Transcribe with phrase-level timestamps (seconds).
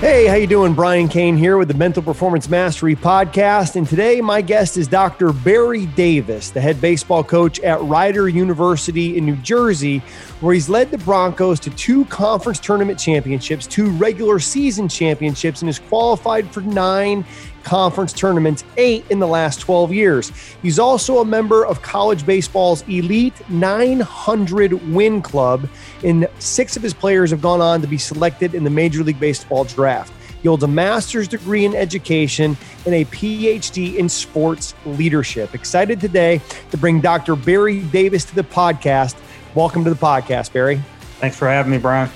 [0.00, 0.72] Hey, how you doing?
[0.72, 5.30] Brian Kane here with the Mental Performance Mastery podcast, and today my guest is Dr.
[5.30, 9.98] Barry Davis, the head baseball coach at Rider University in New Jersey,
[10.40, 15.68] where he's led the Broncs to two conference tournament championships, two regular season championships, and
[15.68, 17.22] is qualified for nine
[17.64, 20.32] conference tournaments, eight in the last 12 years.
[20.62, 25.68] He's also a member of college baseball's elite 900 win club,
[26.04, 29.20] and six of his players have gone on to be selected in the Major League
[29.20, 30.12] Baseball draft.
[30.42, 35.54] He holds a master's degree in education and a PhD in sports leadership.
[35.54, 36.40] Excited today
[36.70, 37.36] to bring Dr.
[37.36, 39.16] Barry Davis to the podcast.
[39.54, 40.80] Welcome to the podcast, Barry.
[41.18, 42.10] Thanks for having me, Brian.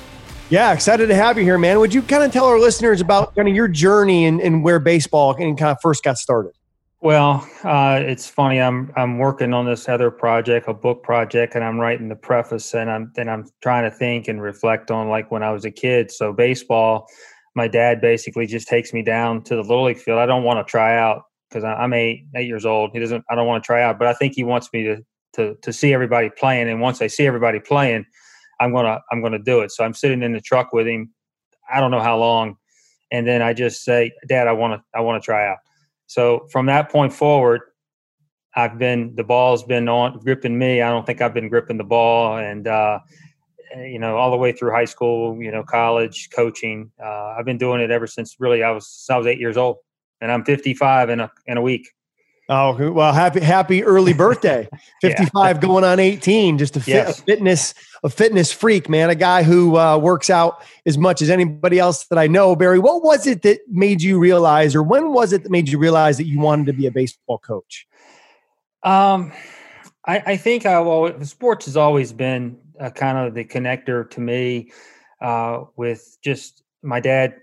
[0.50, 1.78] Yeah, excited to have you here, man.
[1.80, 4.78] Would you kind of tell our listeners about kind of your journey and, and where
[4.78, 6.52] baseball and kind of first got started?
[7.00, 8.60] Well, uh, it's funny.
[8.60, 12.74] I'm I'm working on this other project, a book project, and I'm writing the preface,
[12.74, 15.70] and I'm then I'm trying to think and reflect on like when I was a
[15.70, 16.10] kid.
[16.10, 17.06] So baseball,
[17.54, 20.18] my dad basically just takes me down to the little league field.
[20.18, 22.90] I don't want to try out because I'm eight eight years old.
[22.92, 23.24] He doesn't.
[23.30, 24.96] I don't want to try out, but I think he wants me to
[25.34, 26.70] to to see everybody playing.
[26.70, 28.06] And once I see everybody playing,
[28.60, 29.72] I'm gonna I'm gonna do it.
[29.72, 31.12] So I'm sitting in the truck with him.
[31.72, 32.56] I don't know how long,
[33.10, 35.58] and then I just say, Dad, I want to I want to try out.
[36.06, 37.62] So from that point forward,
[38.54, 40.82] I've been the ball's been on gripping me.
[40.82, 43.00] I don't think I've been gripping the ball, and uh,
[43.76, 46.90] you know all the way through high school, you know, college, coaching.
[47.02, 49.78] Uh, I've been doing it ever since really I was I was eight years old,
[50.20, 51.90] and I'm 55 in a in a week.
[52.48, 54.68] Oh well, happy happy early birthday!
[55.00, 55.62] Fifty five, yeah.
[55.62, 56.58] going on eighteen.
[56.58, 57.18] Just a, fit, yes.
[57.18, 59.08] a, fitness a fitness freak, man.
[59.08, 62.54] A guy who uh, works out as much as anybody else that I know.
[62.54, 65.78] Barry, what was it that made you realize, or when was it that made you
[65.78, 67.86] realize that you wanted to be a baseball coach?
[68.82, 69.32] Um,
[70.06, 74.20] I, I think I always, sports has always been a kind of the connector to
[74.20, 74.70] me.
[75.24, 77.36] Uh, with just my dad,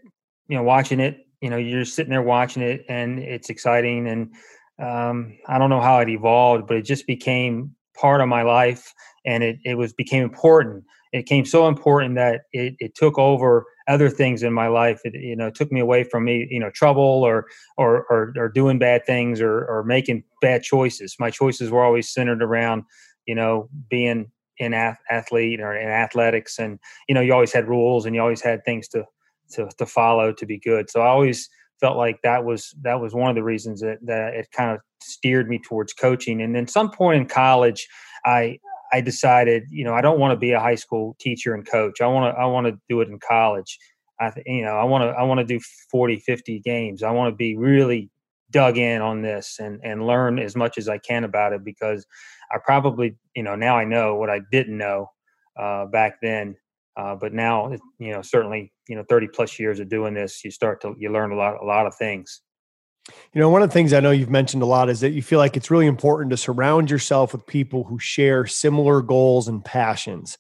[0.48, 1.26] you know, watching it.
[1.42, 4.36] You know, you're sitting there watching it, and it's exciting and
[4.82, 8.94] um, I don't know how it evolved, but it just became part of my life,
[9.26, 10.84] and it it was became important.
[11.14, 15.02] It became so important that it, it took over other things in my life.
[15.04, 17.46] It you know took me away from me you know trouble or
[17.78, 21.16] or or, or doing bad things or or making bad choices.
[21.20, 22.84] My choices were always centered around
[23.26, 28.06] you know being an athlete or in athletics, and you know you always had rules
[28.06, 29.06] and you always had things to
[29.52, 30.90] to to follow to be good.
[30.90, 31.50] So I always
[31.82, 34.80] felt like that was that was one of the reasons that, that it kind of
[35.02, 36.42] steered me towards coaching.
[36.42, 37.88] And then some point in college,
[38.24, 38.60] I
[38.94, 42.00] I decided, you know, I don't want to be a high school teacher and coach.
[42.00, 43.78] I want to I want to do it in college.
[44.20, 45.60] I th- you know, I want to I want to do
[45.90, 47.04] 40, 50 games.
[47.04, 48.10] I want to be really
[48.52, 52.06] dug in on this and and learn as much as I can about it because
[52.52, 55.08] I probably, you know, now I know what I didn't know
[55.60, 56.56] uh, back then
[56.98, 60.52] uh, but now, you know, certainly, you know, 30 plus years of doing this, you
[60.52, 62.42] start to, you learn a lot, a lot of things.
[63.34, 65.22] You know, one of the things I know you've mentioned a lot is that you
[65.22, 69.64] feel like it's really important to surround yourself with people who share similar goals and
[69.64, 70.38] passions.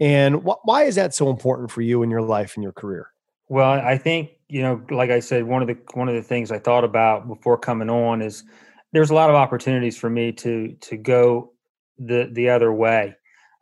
[0.00, 3.08] And wh- why is that so important for you in your life and your career?
[3.48, 6.50] Well, I think, you know, like I said, one of the, one of the things
[6.50, 8.44] I thought about before coming on is
[8.92, 11.52] there's a lot of opportunities for me to, to go
[11.98, 13.14] the, the other way.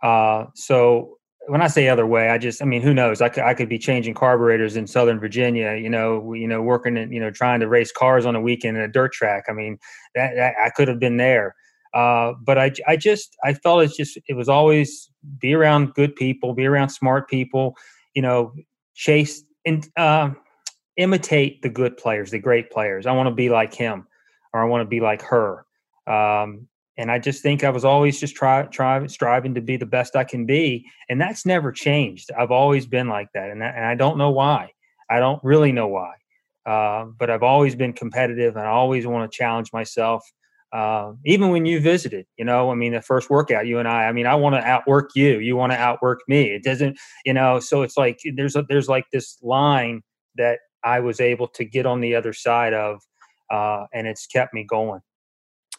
[0.03, 3.21] Uh, so when I say other way, I just, I mean, who knows?
[3.21, 6.97] I could, I could be changing carburetors in Southern Virginia, you know, you know, working
[6.97, 9.45] and, you know, trying to race cars on a weekend in a dirt track.
[9.49, 9.79] I mean,
[10.15, 11.55] that, that I could have been there.
[11.95, 16.15] Uh, but I, I just, I felt it's just, it was always be around good
[16.15, 17.75] people, be around smart people,
[18.15, 18.53] you know,
[18.95, 20.31] chase and, uh,
[20.97, 23.07] imitate the good players, the great players.
[23.07, 24.07] I want to be like him
[24.53, 25.65] or I want to be like her.
[26.07, 29.87] Um, and I just think I was always just try, try striving to be the
[29.87, 32.31] best I can be, and that's never changed.
[32.37, 34.71] I've always been like that, and, that, and I don't know why.
[35.09, 36.15] I don't really know why,
[36.67, 40.23] uh, but I've always been competitive, and I always want to challenge myself.
[40.73, 44.05] Uh, even when you visited, you know, I mean, the first workout, you and I,
[44.05, 45.41] I mean, I want to outwork you.
[45.41, 46.55] You want to outwork me.
[46.55, 47.59] It doesn't, you know.
[47.59, 50.03] So it's like there's a, there's like this line
[50.37, 53.01] that I was able to get on the other side of,
[53.51, 55.01] uh, and it's kept me going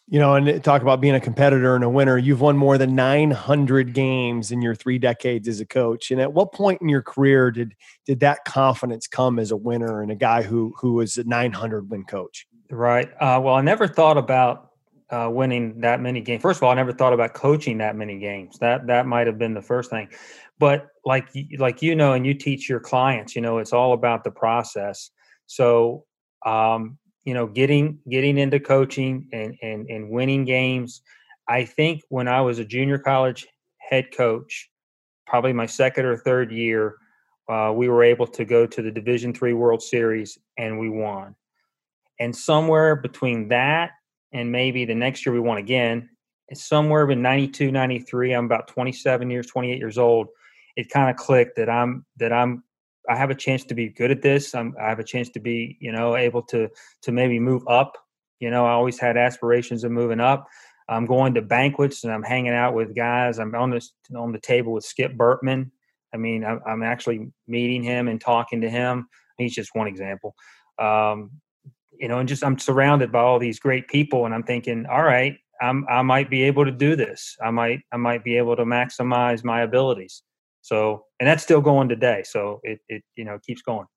[0.08, 2.18] you know, and talk about being a competitor and a winner.
[2.18, 6.12] You've won more than 900 games in your three decades as a coach.
[6.12, 7.76] And at what point in your career did
[8.06, 11.90] did that confidence come as a winner and a guy who who was a 900
[11.90, 12.46] win coach?
[12.70, 13.10] Right.
[13.20, 14.72] Uh, well, I never thought about
[15.12, 16.42] uh, winning that many games.
[16.42, 18.58] First of all, I never thought about coaching that many games.
[18.60, 20.10] That that might have been the first thing.
[20.58, 21.28] But like
[21.58, 25.12] like you know, and you teach your clients, you know, it's all about the process.
[25.48, 26.06] So
[26.46, 31.02] um, you know getting getting into coaching and and and winning games
[31.48, 33.48] i think when i was a junior college
[33.78, 34.70] head coach
[35.28, 36.96] probably my second or third year
[37.52, 41.36] uh, we were able to go to the Division Three World Series and we won.
[42.20, 43.92] And somewhere between that
[44.32, 46.10] and maybe the next year we won again,
[46.54, 50.28] somewhere in 92, 93, I'm about 27 years, 28 years old.
[50.78, 52.64] It kind of clicked that I'm that I'm
[53.10, 54.54] I have a chance to be good at this.
[54.54, 56.70] I'm, I have a chance to be, you know, able to
[57.04, 57.98] to maybe move up.
[58.40, 60.48] You know, I always had aspirations of moving up.
[60.90, 63.40] I'm going to banquets and I'm hanging out with guys.
[63.40, 65.72] I'm on this on the table with Skip Bertman.
[66.14, 69.08] I mean, I'm, I'm actually meeting him and talking to him.
[69.38, 70.36] He's just one example.
[70.78, 71.32] Um,
[71.98, 75.04] you know, and just I'm surrounded by all these great people, and I'm thinking, all
[75.04, 77.38] right, I'm, I might be able to do this.
[77.44, 80.24] I might I might be able to maximize my abilities.
[80.62, 82.24] So, and that's still going today.
[82.26, 83.88] So it, it you know, keeps going.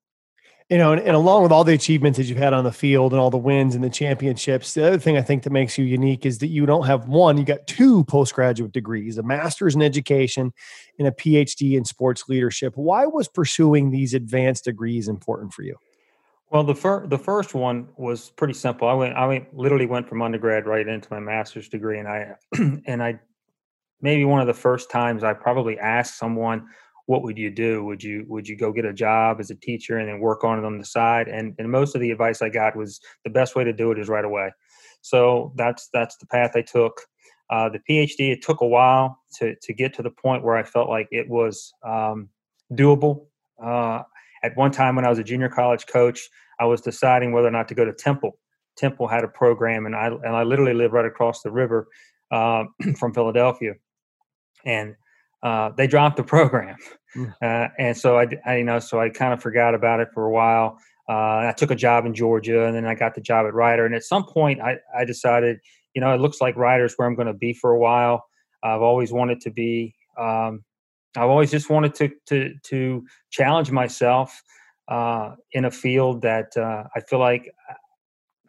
[0.69, 3.13] You know, and, and, along with all the achievements that you've had on the field
[3.13, 5.85] and all the wins and the championships, the other thing I think that makes you
[5.85, 9.83] unique is that you don't have one, you got two postgraduate degrees, a master's in
[9.83, 10.51] education
[10.97, 12.73] and a PhD in sports leadership.
[12.75, 15.75] Why was pursuing these advanced degrees important for you?
[16.49, 18.87] Well, the first the first one was pretty simple.
[18.87, 22.35] I went I went literally went from undergrad right into my master's degree, and I
[22.87, 23.19] and I
[24.05, 26.67] maybe one of the first times I probably asked someone,
[27.07, 27.83] "What would you do?
[27.85, 30.59] Would you would you go get a job as a teacher and then work on
[30.59, 33.55] it on the side?" And and most of the advice I got was the best
[33.55, 34.51] way to do it is right away.
[35.01, 37.01] So that's that's the path I took.
[37.49, 40.63] Uh, the PhD it took a while to to get to the point where I
[40.63, 42.29] felt like it was um,
[42.73, 43.25] doable.
[43.61, 44.03] Uh,
[44.43, 46.29] at one time when I was a junior college coach,
[46.59, 48.37] I was deciding whether or not to go to Temple.
[48.77, 51.87] Temple had a program, and I and I literally live right across the river
[52.31, 52.65] uh,
[52.99, 53.73] from Philadelphia
[54.65, 54.95] and
[55.43, 56.77] uh, they dropped the program.
[57.15, 57.33] Mm.
[57.41, 60.25] Uh, and so I, I, you know, so I kind of forgot about it for
[60.25, 60.79] a while.
[61.07, 63.85] Uh, I took a job in Georgia, and then I got the job at Rider.
[63.85, 65.59] And at some point, I, I decided,
[65.93, 68.25] you know, it looks like Rider's where I'm going to be for a while.
[68.63, 69.93] I've always wanted to be.
[70.17, 70.63] Um,
[71.15, 74.41] I've always just wanted to to to challenge myself
[74.87, 77.53] uh, in a field that uh, I feel like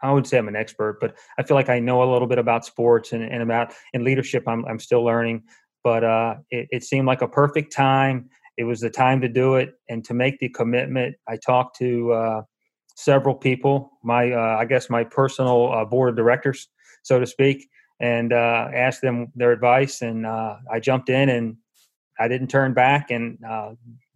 [0.02, 2.38] I would say I'm an expert, but I feel like I know a little bit
[2.38, 4.44] about sports and, and about in leadership.
[4.46, 5.44] I'm I'm still learning
[5.86, 8.28] but uh, it, it, seemed like a perfect time.
[8.56, 11.14] It was the time to do it and to make the commitment.
[11.28, 12.42] I talked to uh,
[12.96, 16.66] several people, my uh, I guess my personal uh, board of directors,
[17.04, 17.68] so to speak,
[18.00, 20.02] and uh, asked them their advice.
[20.02, 21.56] And uh, I jumped in and
[22.18, 23.12] I didn't turn back.
[23.12, 23.38] And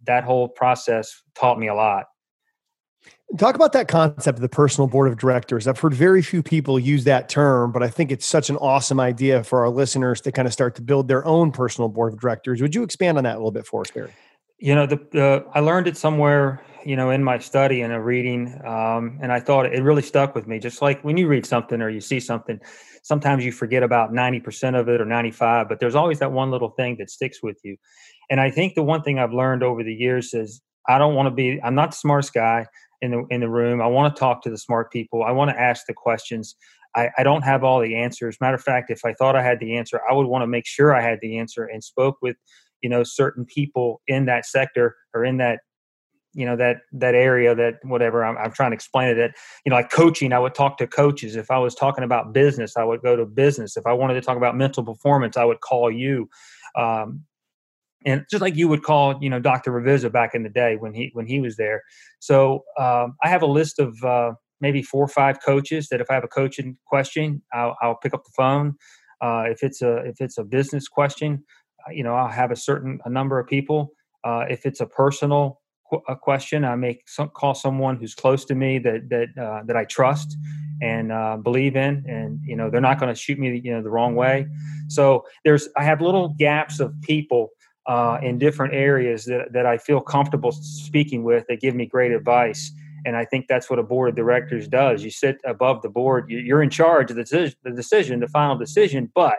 [0.05, 2.07] that whole process taught me a lot.
[3.37, 5.65] Talk about that concept of the personal board of directors.
[5.65, 8.99] I've heard very few people use that term, but I think it's such an awesome
[8.99, 12.19] idea for our listeners to kind of start to build their own personal board of
[12.19, 12.61] directors.
[12.61, 14.11] Would you expand on that a little bit for us, Barry?
[14.59, 18.59] You know, the, I learned it somewhere, you know, in my study and a reading,
[18.65, 20.59] um, and I thought it really stuck with me.
[20.59, 22.59] Just like when you read something or you see something,
[23.01, 26.51] sometimes you forget about ninety percent of it or ninety-five, but there's always that one
[26.51, 27.77] little thing that sticks with you.
[28.29, 31.27] And I think the one thing I've learned over the years is I don't want
[31.27, 31.59] to be.
[31.63, 32.67] I'm not the smartest guy
[33.01, 33.81] in the in the room.
[33.81, 35.23] I want to talk to the smart people.
[35.23, 36.55] I want to ask the questions.
[36.95, 38.37] I, I don't have all the answers.
[38.41, 40.65] Matter of fact, if I thought I had the answer, I would want to make
[40.65, 42.35] sure I had the answer and spoke with,
[42.81, 45.59] you know, certain people in that sector or in that,
[46.33, 49.15] you know, that that area that whatever I'm, I'm trying to explain it.
[49.15, 49.31] That
[49.65, 51.35] you know, like coaching, I would talk to coaches.
[51.35, 53.77] If I was talking about business, I would go to business.
[53.77, 56.29] If I wanted to talk about mental performance, I would call you.
[56.77, 57.23] Um,
[58.05, 60.93] and just like you would call you know dr Ravizza back in the day when
[60.93, 61.83] he when he was there.
[62.19, 66.09] So um, i have a list of uh, maybe four or five coaches that if
[66.09, 68.75] i have a coaching question i'll, I'll pick up the phone.
[69.21, 71.43] Uh, if it's a if it's a business question
[71.87, 73.93] uh, you know i'll have a certain a number of people.
[74.23, 75.59] Uh, if it's a personal
[76.07, 79.75] a question i may some, call someone who's close to me that that uh, that
[79.75, 80.37] i trust
[80.81, 83.81] and uh, believe in and you know they're not going to shoot me you know
[83.81, 84.47] the wrong way.
[84.87, 87.49] So there's i have little gaps of people
[87.87, 92.11] uh, in different areas that, that I feel comfortable speaking with that give me great
[92.11, 92.71] advice.
[93.05, 95.03] And I think that's what a board of directors does.
[95.03, 98.55] You sit above the board, you're in charge of the decision, the decision, the final
[98.55, 99.37] decision, but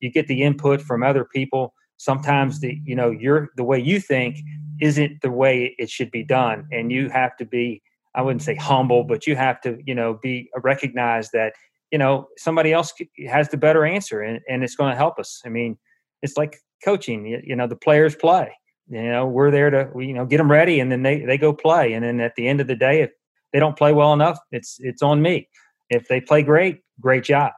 [0.00, 1.74] you get the input from other people.
[1.96, 4.38] Sometimes the you know your the way you think
[4.80, 7.82] isn't the way it should be done, and you have to be
[8.14, 11.52] I wouldn't say humble, but you have to you know be recognize that
[11.92, 12.92] you know somebody else
[13.28, 15.40] has the better answer, and, and it's going to help us.
[15.46, 15.78] I mean,
[16.20, 17.26] it's like coaching.
[17.26, 18.52] You, you know, the players play.
[18.88, 21.52] You know, we're there to you know get them ready, and then they they go
[21.52, 21.92] play.
[21.92, 23.10] And then at the end of the day, if
[23.52, 25.48] they don't play well enough, it's it's on me.
[25.90, 27.52] If they play great, great job.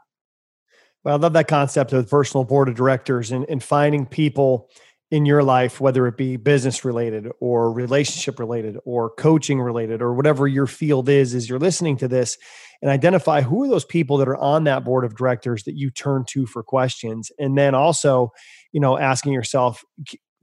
[1.04, 4.68] Well, I love that concept of personal board of directors and, and finding people
[5.10, 10.14] in your life, whether it be business related or relationship related or coaching related or
[10.14, 12.36] whatever your field is, as you're listening to this
[12.82, 15.90] and identify who are those people that are on that board of directors that you
[15.90, 17.30] turn to for questions.
[17.38, 18.32] And then also,
[18.76, 19.82] you know, asking yourself,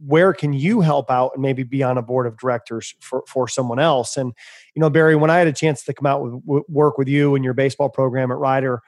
[0.03, 3.47] where can you help out and maybe be on a board of directors for, for
[3.47, 4.33] someone else and
[4.73, 7.35] you know barry when i had a chance to come out with work with you
[7.35, 8.81] and your baseball program at rider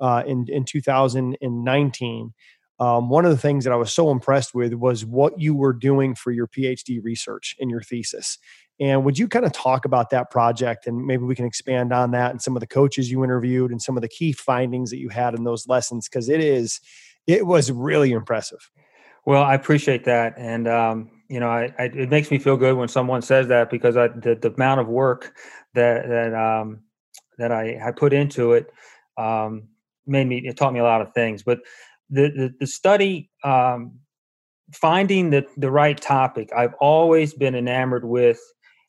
[0.00, 2.32] uh, in, in 2019
[2.78, 5.74] um, one of the things that I was so impressed with was what you were
[5.74, 8.38] doing for your PhD research in your thesis.
[8.80, 12.12] And would you kind of talk about that project and maybe we can expand on
[12.12, 14.96] that and some of the coaches you interviewed and some of the key findings that
[14.96, 16.08] you had in those lessons?
[16.08, 16.80] Because it is,
[17.26, 18.70] it was really impressive.
[19.30, 20.34] Well, I appreciate that.
[20.38, 23.70] And, um, you know, I, I, it makes me feel good when someone says that
[23.70, 25.36] because I, the, the amount of work
[25.74, 26.80] that, that, um,
[27.38, 28.72] that I, I put into it,
[29.16, 29.68] um,
[30.04, 31.60] made me, it taught me a lot of things, but
[32.10, 33.92] the the, the study um,
[34.72, 36.50] finding the the right topic.
[36.52, 38.40] I've always been enamored with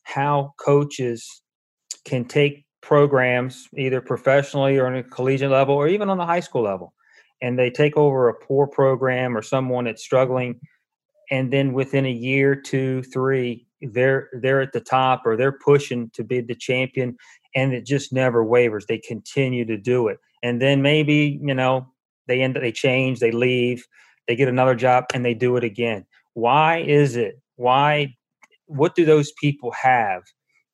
[0.05, 1.43] how coaches
[2.03, 6.39] can take programs either professionally or on a collegiate level or even on the high
[6.39, 6.95] school level
[7.41, 10.59] and they take over a poor program or someone that's struggling
[11.29, 16.09] and then within a year two three they're they're at the top or they're pushing
[16.11, 17.15] to be the champion
[17.55, 21.87] and it just never wavers they continue to do it and then maybe you know
[22.27, 23.85] they end they change, they leave,
[24.27, 26.05] they get another job and they do it again.
[26.33, 27.41] Why is it?
[27.55, 28.15] Why
[28.67, 30.23] what do those people have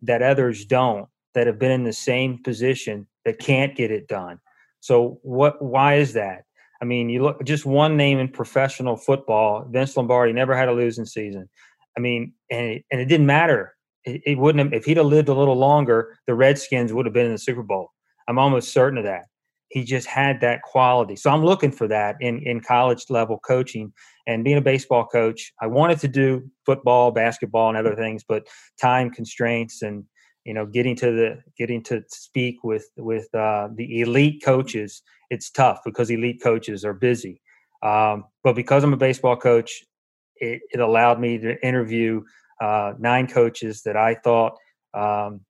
[0.04, 4.40] that others don't that have been in the same position that can't get it done?
[4.80, 6.44] So what why is that?
[6.82, 10.74] I mean, you look just one name in professional football, Vince Lombardi never had a
[10.74, 11.50] losing season.
[11.98, 13.74] I mean, and it, and it didn't matter.
[14.06, 17.14] It, it wouldn't have, if he'd have lived a little longer, the Redskins would have
[17.14, 17.92] been in the Super Bowl.
[18.28, 19.26] I'm almost certain of that
[19.70, 21.16] he just had that quality.
[21.16, 23.94] So I'm looking for that in, in college level coaching
[24.26, 25.52] and being a baseball coach.
[25.62, 28.48] I wanted to do football, basketball, and other things, but
[28.80, 30.06] time constraints and
[30.46, 35.50] you know getting to the getting to speak with with uh, the elite coaches, it's
[35.50, 37.42] tough because elite coaches are busy.
[37.84, 39.84] Um, but because I'm a baseball coach,
[40.38, 42.24] it, it allowed me to interview
[42.62, 44.58] uh, nine coaches that I thought
[44.94, 45.42] um,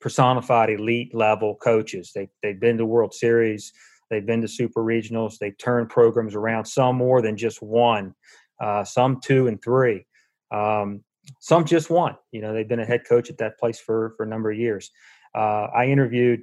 [0.00, 2.12] personified elite level coaches.
[2.14, 3.72] They they've been to World Series,
[4.10, 6.64] they've been to Super Regionals, they've turned programs around.
[6.64, 8.14] Some more than just one,
[8.60, 10.06] uh, some two and three,
[10.50, 11.04] um,
[11.40, 12.16] some just one.
[12.32, 14.58] You know, they've been a head coach at that place for for a number of
[14.58, 14.90] years.
[15.34, 16.40] Uh, I interviewed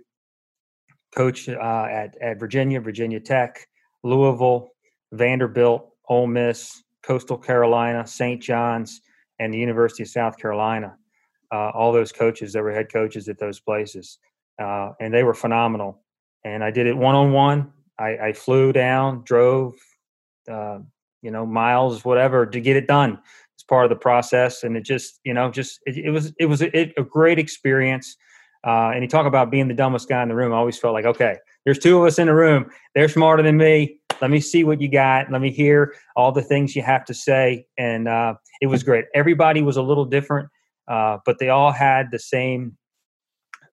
[1.18, 3.68] coach uh, at at Virginia, Virginia Tech,
[4.04, 4.70] Louisville,
[5.12, 8.42] Vanderbilt, Ole Miss, Coastal Carolina, St.
[8.42, 9.02] John's,
[9.40, 10.96] and the University of South Carolina
[11.52, 14.20] uh, all those coaches that were head coaches at those places,
[14.62, 16.02] uh, and they were phenomenal.
[16.44, 17.72] And I did it one on one.
[18.00, 19.74] I flew down, drove,
[20.48, 20.78] uh,
[21.24, 23.18] you know, miles, whatever, to get it done.
[23.56, 26.46] It's part of the process, and it just, you know, just it, it was it
[26.46, 28.16] was a, it, a great experience.
[28.68, 30.52] Uh, and you talk about being the dumbest guy in the room.
[30.54, 32.70] I always felt like, okay, there's two of us in the room.
[32.96, 34.00] They're smarter than me.
[34.22, 35.32] Let me see what you got.
[35.32, 37.66] Let me hear all the things you have to say.
[37.78, 39.06] And uh, it was great.
[39.16, 40.50] Everybody was a little different
[40.88, 42.78] uh, but they all had the same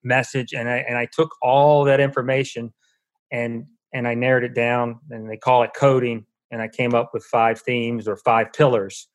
[0.03, 2.73] message and I, and I took all that information
[3.31, 7.11] and and I narrowed it down and they call it coding and I came up
[7.13, 9.07] with five themes or five pillars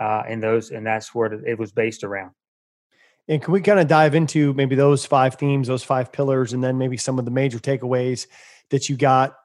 [0.00, 2.32] uh, and those and that's where it was based around.
[3.28, 6.62] And can we kind of dive into maybe those five themes, those five pillars, and
[6.62, 8.26] then maybe some of the major takeaways
[8.70, 9.36] that you got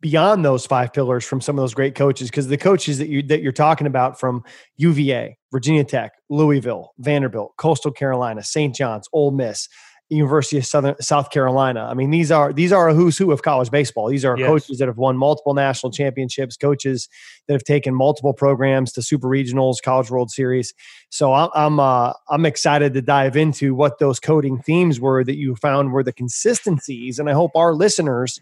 [0.00, 2.30] beyond those five pillars from some of those great coaches?
[2.30, 4.42] Because the coaches that you that you're talking about from
[4.78, 8.74] UVA, Virginia Tech, Louisville, Vanderbilt, Coastal Carolina, St.
[8.74, 9.68] John's, Ole Miss,
[10.10, 11.86] University of Southern South Carolina.
[11.88, 14.08] I mean, these are these are a who's who of college baseball.
[14.08, 14.46] These are yes.
[14.46, 17.08] coaches that have won multiple national championships, coaches
[17.46, 20.74] that have taken multiple programs to super regionals, college World Series.
[21.10, 25.54] So I'm uh, I'm excited to dive into what those coding themes were that you
[25.54, 28.40] found were the consistencies, and I hope our listeners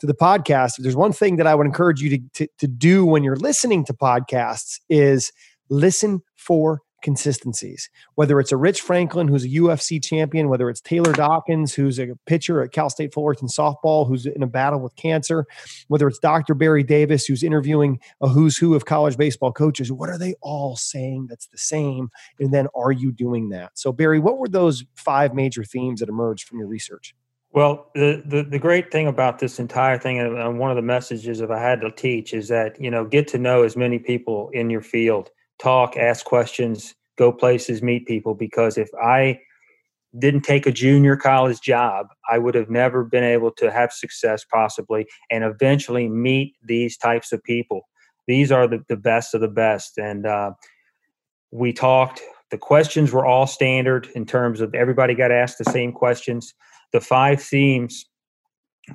[0.00, 0.78] to the podcast.
[0.78, 3.36] If there's one thing that I would encourage you to, to, to do when you're
[3.36, 5.32] listening to podcasts is
[5.68, 7.90] listen for consistencies.
[8.14, 12.08] Whether it's a Rich Franklin who's a UFC champion, whether it's Taylor Dockins who's a
[12.26, 15.46] pitcher at Cal State Fullerton softball who's in a battle with cancer,
[15.88, 16.54] whether it's Dr.
[16.54, 20.76] Barry Davis who's interviewing a who's who of college baseball coaches, what are they all
[20.76, 22.10] saying that's the same?
[22.38, 23.72] And then are you doing that?
[23.78, 27.14] So Barry, what were those five major themes that emerged from your research?
[27.52, 31.40] Well, the, the, the great thing about this entire thing, and one of the messages
[31.40, 34.50] if I had to teach, is that you know get to know as many people
[34.52, 35.30] in your field
[35.60, 38.34] talk, ask questions, go places, meet people.
[38.34, 39.40] Because if I
[40.18, 44.44] didn't take a junior college job, I would have never been able to have success,
[44.44, 47.82] possibly, and eventually meet these types of people.
[48.26, 49.98] These are the, the best of the best.
[49.98, 50.52] And uh,
[51.52, 55.92] we talked, the questions were all standard in terms of everybody got asked the same
[55.92, 56.54] questions.
[56.92, 58.04] The five themes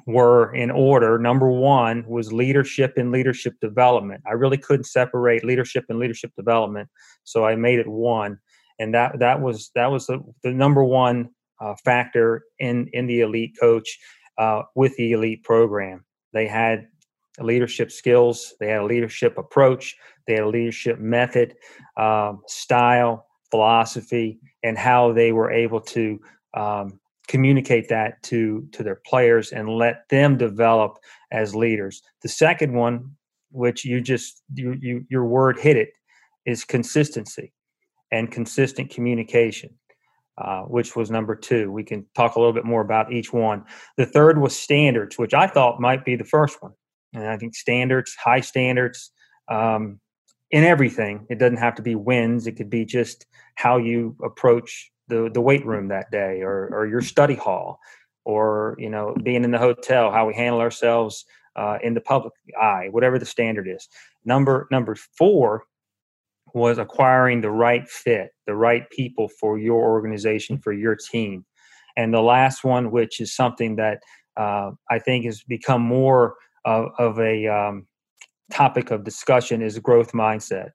[0.06, 1.18] were in order.
[1.18, 4.22] Number one was leadership and leadership development.
[4.28, 6.90] I really couldn't separate leadership and leadership development,
[7.24, 8.40] so I made it one,
[8.80, 11.30] and that that was that was the, the number one
[11.62, 13.98] uh, factor in in the elite coach
[14.38, 16.06] uh, with the elite program.
[16.34, 16.88] They had
[17.40, 19.96] leadership skills, they had a leadership approach,
[20.28, 21.56] they had a leadership method,
[21.98, 26.20] um, style, philosophy, and how they were able to
[26.56, 30.98] um, communicate that to to their players and let them develop
[31.32, 32.02] as leaders.
[32.22, 33.12] The second one,
[33.52, 35.90] which you just you, you your word hit it,
[36.46, 37.54] is consistency
[38.12, 39.72] and consistent communication.
[40.38, 41.72] Uh, which was number two.
[41.72, 43.64] We can talk a little bit more about each one.
[43.96, 46.74] The third was standards, which I thought might be the first one.
[47.14, 49.12] And I think standards, high standards
[49.50, 50.02] um,
[50.52, 51.26] in everything.
[51.30, 55.42] It doesn't have to be wins, it could be just how you approach the the
[55.42, 57.80] weight room that day or or your study hall
[58.24, 62.34] or you know being in the hotel how we handle ourselves uh, in the public
[62.62, 63.88] eye whatever the standard is.
[64.26, 65.64] Number number four
[66.54, 71.46] was acquiring the right fit the right people for your organization for your team.
[71.98, 74.00] And the last one which is something that
[74.38, 76.36] uh, i think has become more
[76.66, 77.88] of, of a um,
[78.52, 80.72] topic of discussion is growth mindset.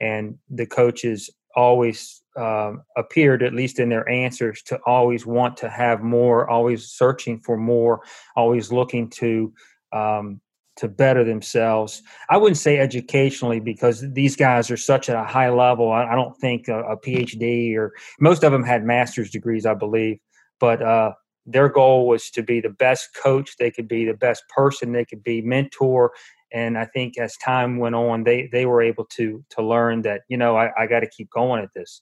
[0.00, 5.68] And the coaches always um, appeared, at least in their answers, to always want to
[5.68, 8.02] have more, always searching for more,
[8.36, 9.52] always looking to
[9.92, 10.40] um,
[10.76, 12.02] to better themselves.
[12.30, 15.92] I wouldn't say educationally because these guys are such at a high level.
[15.92, 19.74] I, I don't think a, a, PhD or most of them had master's degrees, I
[19.74, 20.18] believe,
[20.58, 21.12] but uh,
[21.46, 25.04] their goal was to be the best coach they could be, the best person they
[25.04, 26.12] could be, mentor,
[26.54, 30.22] and I think as time went on, they they were able to to learn that
[30.28, 32.00] you know I, I got to keep going at this,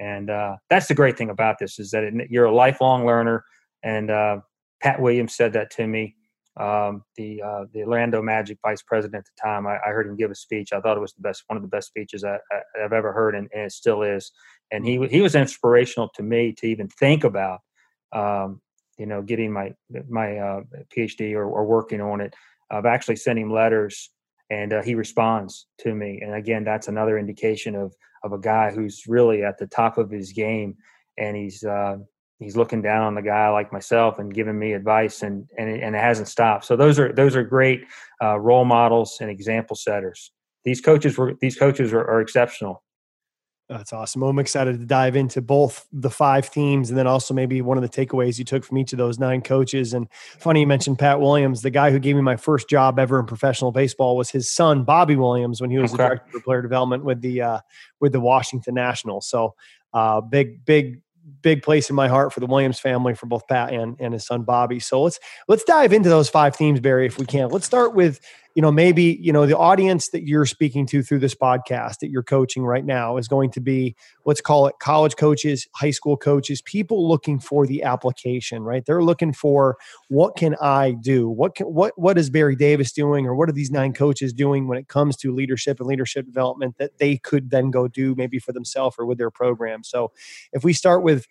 [0.00, 3.44] and uh, that's the great thing about this is that it, you're a lifelong learner.
[3.82, 4.40] And uh,
[4.82, 6.16] Pat Williams said that to me,
[6.58, 9.66] um, the uh, the Orlando Magic vice president at the time.
[9.66, 10.72] I, I, heard him give a speech.
[10.72, 12.38] I thought it was the best, one of the best speeches I,
[12.80, 14.32] have ever heard, and, and, it still is.
[14.72, 17.60] And he he was inspirational to me to even think about,
[18.12, 18.60] um,
[18.98, 19.74] you know, getting my
[20.08, 20.60] my uh,
[20.94, 22.34] PhD or, or working on it.
[22.70, 24.10] I've actually sent him letters
[24.50, 26.20] and uh, he responds to me.
[26.22, 30.10] And again, that's another indication of of a guy who's really at the top of
[30.10, 30.76] his game,
[31.16, 31.96] and he's uh,
[32.38, 35.82] he's looking down on the guy like myself and giving me advice, and and it,
[35.82, 36.64] and it hasn't stopped.
[36.64, 37.82] So those are those are great
[38.22, 40.32] uh, role models and example setters.
[40.64, 42.82] These coaches were these coaches are, are exceptional.
[43.70, 44.24] That's awesome.
[44.24, 47.82] I'm excited to dive into both the five themes and then also maybe one of
[47.82, 49.94] the takeaways you took from each of those nine coaches.
[49.94, 53.20] And funny you mentioned Pat Williams, the guy who gave me my first job ever
[53.20, 56.02] in professional baseball was his son Bobby Williams when he was okay.
[56.02, 57.60] the director of player development with the uh,
[58.00, 59.28] with the Washington Nationals.
[59.28, 59.54] So
[59.94, 61.00] uh, big big
[61.42, 64.26] big place in my heart for the Williams family, for both Pat and, and his
[64.26, 64.80] son Bobby.
[64.80, 67.50] So let's let's dive into those five themes, Barry, if we can.
[67.50, 68.20] Let's start with
[68.54, 72.10] you know maybe you know the audience that you're speaking to through this podcast that
[72.10, 76.16] you're coaching right now is going to be let's call it college coaches high school
[76.16, 78.84] coaches people looking for the application right?
[78.84, 79.76] They're looking for
[80.08, 81.28] what can i do?
[81.28, 84.68] What can what what is barry davis doing or what are these nine coaches doing
[84.68, 88.38] when it comes to leadership and leadership development that they could then go do maybe
[88.38, 89.84] for themselves or with their program?
[89.84, 90.12] So
[90.52, 91.26] if we start with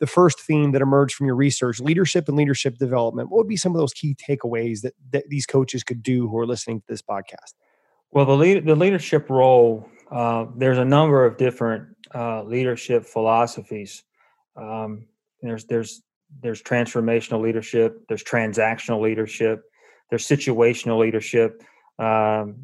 [0.00, 3.56] the first theme that emerged from your research leadership and leadership development what would be
[3.56, 6.86] some of those key takeaways that, that these coaches could do who are listening to
[6.88, 7.54] this podcast?
[8.10, 14.04] Well the, lead, the leadership role uh, there's a number of different uh, leadership philosophies.
[14.56, 15.06] Um,
[15.42, 16.02] there's there's
[16.40, 19.62] there's transformational leadership there's transactional leadership
[20.10, 21.62] there's situational leadership
[21.98, 22.56] um,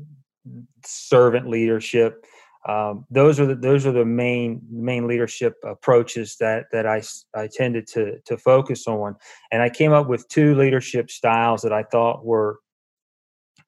[0.85, 2.25] servant leadership
[2.68, 7.03] um, those are the those are the main main leadership approaches that that I
[7.35, 9.16] I tended to to focus on,
[9.51, 12.59] and I came up with two leadership styles that I thought were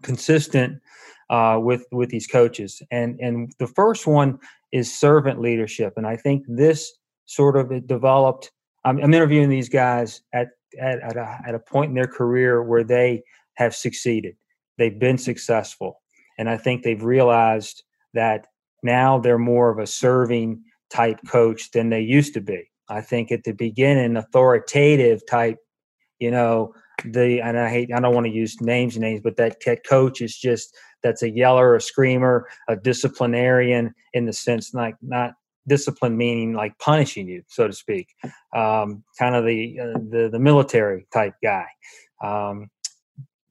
[0.02, 0.80] consistent
[1.30, 4.38] uh, with with these coaches, and and the first one
[4.72, 6.92] is servant leadership, and I think this
[7.24, 8.50] sort of developed.
[8.84, 12.62] I'm, I'm interviewing these guys at at at a, at a point in their career
[12.62, 13.22] where they
[13.54, 14.36] have succeeded,
[14.76, 16.02] they've been successful,
[16.38, 18.48] and I think they've realized that
[18.82, 22.68] now they're more of a serving type coach than they used to be.
[22.88, 25.58] I think at the beginning, authoritative type,
[26.18, 29.36] you know, the and I hate I don't want to use names and names, but
[29.36, 29.56] that
[29.88, 35.34] coach is just that's a yeller, a screamer, a disciplinarian in the sense like not
[35.66, 38.08] discipline meaning like punishing you, so to speak,
[38.54, 41.66] um, kind of the, uh, the the military type guy.
[42.22, 42.68] Um,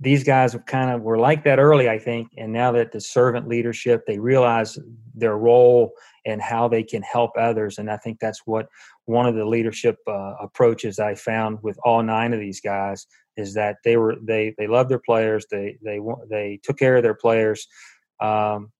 [0.02, 3.48] these guys kind of were like that early, I think, and now that the servant
[3.48, 4.78] leadership, they realize
[5.14, 5.92] their role
[6.26, 8.68] and how they can help others, and I think that's what
[9.06, 13.06] one of the leadership uh, approaches I found with all nine of these guys
[13.38, 17.04] is that they were they they loved their players, they they they took care of
[17.04, 17.68] their players,
[18.20, 18.72] um,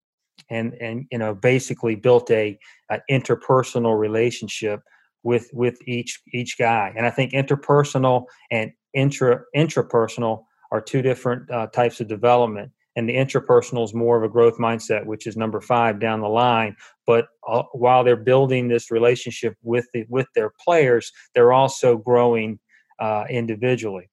[0.50, 2.58] and and you know basically built a,
[2.90, 4.80] a interpersonal relationship
[5.22, 11.48] with with each each guy, and I think interpersonal and intra intrapersonal are two different
[11.50, 12.72] uh, types of development.
[12.96, 16.28] And the interpersonal is more of a growth mindset which is number five down the
[16.28, 16.76] line.
[17.06, 22.58] But uh, while they're building this relationship with the, with their players they're also growing
[22.98, 24.08] uh, individually.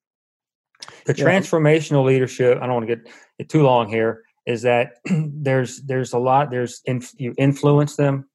[1.05, 1.25] The yeah.
[1.25, 6.13] transformational leadership i don't want to get it too long here is that there's there's
[6.13, 8.29] a lot there's inf- you influence them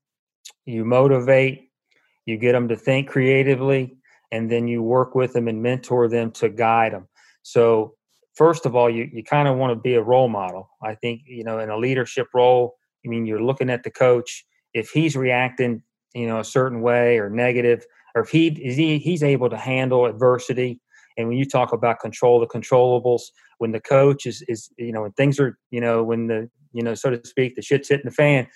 [0.67, 1.71] you motivate
[2.27, 3.97] you get them to think creatively
[4.31, 7.09] and then you work with them and mentor them to guide them
[7.43, 7.95] so
[8.35, 10.71] first of all, you, you kind of want to be a role model.
[10.83, 14.45] I think, you know, in a leadership role, I mean, you're looking at the coach.
[14.73, 15.83] If he's reacting,
[16.15, 19.57] you know, a certain way or negative, or if he is he he's able to
[19.57, 20.81] handle adversity.
[21.17, 23.23] And when you talk about control the controllables,
[23.59, 26.83] when the coach is is you know when things are you know when the you
[26.83, 28.47] know so to speak the shit's hitting the fan,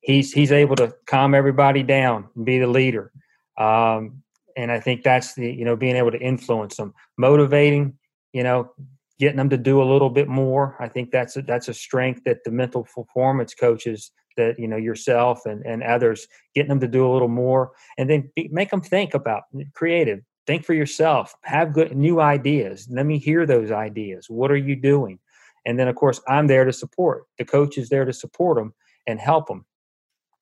[0.00, 3.12] he's he's able to calm everybody down and be the leader.
[3.58, 4.22] Um,
[4.56, 7.98] and I think that's the you know being able to influence them, motivating.
[8.32, 8.70] You know,
[9.18, 10.76] getting them to do a little bit more.
[10.80, 14.76] I think that's a, that's a strength that the mental performance coaches that you know
[14.76, 17.72] yourself and, and others getting them to do a little more.
[17.96, 20.20] And then be, make them think about creative.
[20.46, 21.34] Think for yourself.
[21.42, 22.88] Have good new ideas.
[22.90, 24.26] Let me hear those ideas.
[24.30, 25.18] What are you doing?
[25.66, 27.24] And then of course i'm there to support.
[27.38, 28.72] The coach is there to support them
[29.06, 29.64] and help them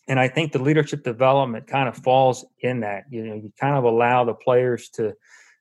[0.08, 3.04] and i think the leadership development kind of falls in that.
[3.10, 5.14] You know you kind of allow the players to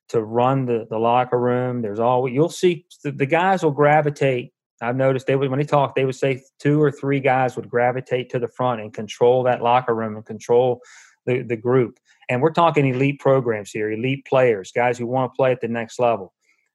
[0.09, 1.81] to run the, the locker room.
[1.81, 4.51] There's all you'll see the, the guys will gravitate.
[4.81, 7.69] I've noticed they would when they talk, they would say two or three guys would
[7.69, 10.81] gravitate to the front and control that locker room and control
[11.25, 11.97] the, the group.
[12.27, 15.67] And we're talking elite programs here, elite players, guys who want to play at the
[15.67, 16.33] next level.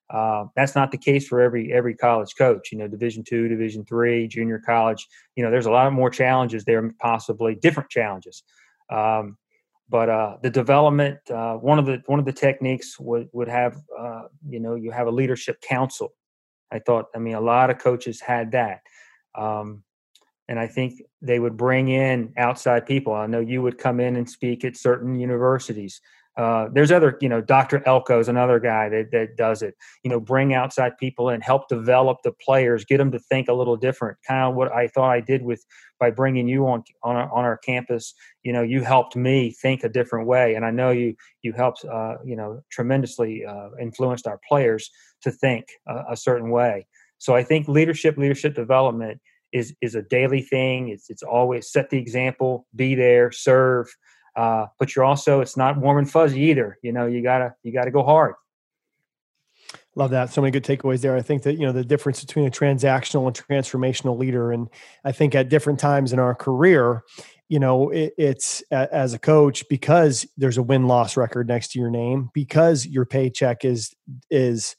[0.09, 2.73] Uh, that's not the case for every every college coach.
[2.73, 5.07] You know, Division two, Division three, junior college.
[5.37, 8.43] You know, there's a lot more challenges there, possibly different challenges.
[8.91, 9.37] Um,
[9.91, 13.77] but uh, the development uh, one of the one of the techniques would would have
[13.99, 16.15] uh, you know you have a leadership council.
[16.73, 18.83] I thought i mean a lot of coaches had that
[19.35, 19.83] um,
[20.49, 23.13] and i think they would bring in outside people.
[23.13, 26.01] I know you would come in and speak at certain universities
[26.37, 27.83] uh, there's other, you know, Dr.
[27.87, 29.75] Elko is another guy that, that does it.
[30.05, 33.53] You know, bring outside people and help develop the players, get them to think a
[33.53, 34.17] little different.
[34.27, 35.65] Kind of what I thought I did with
[35.99, 38.15] by bringing you on on our, on our campus.
[38.43, 41.85] You know, you helped me think a different way, and I know you you helped,
[41.85, 44.91] uh, you know, tremendously uh, influenced our players
[45.23, 46.87] to think a, a certain way.
[47.19, 49.21] So I think leadership, leadership development
[49.53, 50.89] is is a daily thing.
[50.89, 53.95] It's it's always set the example, be there, serve.
[54.37, 56.79] Uh, but you're also it's not warm and fuzzy either.
[56.83, 58.35] You know, you gotta you gotta go hard.
[59.97, 60.31] Love that.
[60.31, 61.17] So many good takeaways there.
[61.17, 64.53] I think that, you know, the difference between a transactional and transformational leader.
[64.53, 64.69] And
[65.05, 67.03] I think at different times in our career,
[67.49, 71.81] you know, it, it's as a coach, because there's a win loss record next to
[71.81, 73.93] your name, because your paycheck is,
[74.31, 74.77] is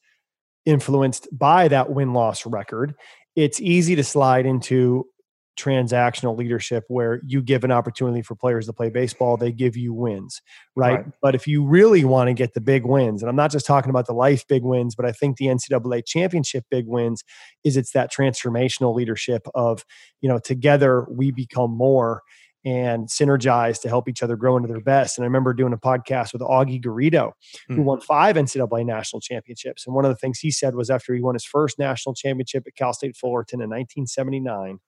[0.66, 2.96] influenced by that win loss record.
[3.36, 5.08] It's easy to slide into
[5.62, 9.94] transactional leadership where you give an opportunity for players to play baseball, they give you
[9.94, 10.42] wins,
[10.76, 10.94] right?
[10.94, 11.06] right?
[11.22, 13.90] But if you really want to get the big wins, and I'm not just talking
[13.90, 17.24] about the life big wins, but I think the NCAA championship big wins
[17.64, 19.86] is it's that transformational leadership of,
[20.22, 22.24] you know, together we become more
[22.64, 25.18] and synergize to help each other grow into their best.
[25.18, 27.32] And I remember doing a podcast with Augie Garrido,
[27.68, 27.84] who mm.
[27.84, 29.86] won five NCAA national championships.
[29.86, 32.64] And one of the things he said was after he won his first national championship
[32.68, 34.80] at Cal State Fullerton in 1979,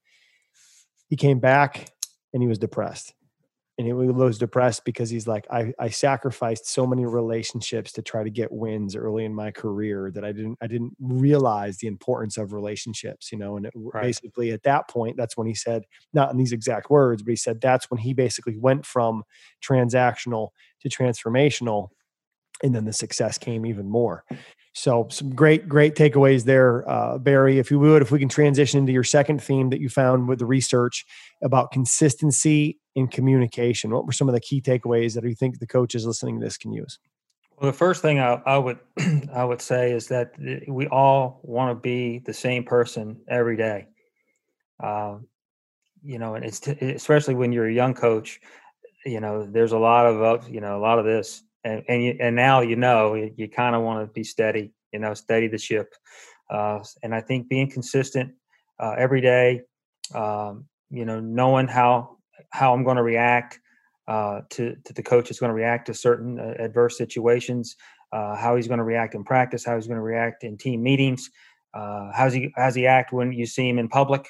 [1.13, 1.91] he came back
[2.33, 3.13] and he was depressed.
[3.77, 8.23] And he was depressed because he's like I, I sacrificed so many relationships to try
[8.23, 12.37] to get wins early in my career that i didn't i didn't realize the importance
[12.37, 13.57] of relationships you know?
[13.57, 14.03] And it, right.
[14.03, 17.35] basically at that point that's when he said not in these exact words but he
[17.35, 19.23] said that's when he basically went from
[19.63, 20.49] transactional
[20.81, 21.89] to transformational
[22.63, 24.23] and then the success came even more
[24.73, 27.59] so some great, great takeaways there, uh, Barry.
[27.59, 30.39] If you would, if we can transition into your second theme that you found with
[30.39, 31.05] the research
[31.43, 35.67] about consistency in communication, what were some of the key takeaways that you think the
[35.67, 36.97] coaches listening to this can use?
[37.57, 38.79] Well, the first thing I, I would
[39.33, 40.33] I would say is that
[40.67, 43.87] we all want to be the same person every day.
[44.81, 45.17] Uh,
[46.03, 48.41] you know, and it's t- especially when you're a young coach.
[49.05, 52.17] You know, there's a lot of you know a lot of this and and, you,
[52.19, 55.47] and now you know you, you kind of want to be steady you know steady
[55.47, 55.93] the ship
[56.49, 58.31] Uh, and I think being consistent
[58.79, 59.61] uh, every day,
[60.13, 62.17] um, you know, knowing how
[62.51, 63.59] how I'm going to react
[64.07, 67.75] uh, to to the coach is going to react to certain uh, adverse situations,
[68.11, 70.83] uh, how he's going to react in practice, how he's going to react in team
[70.83, 71.31] meetings,
[71.73, 74.27] uh, how's he how's he act when you see him in public,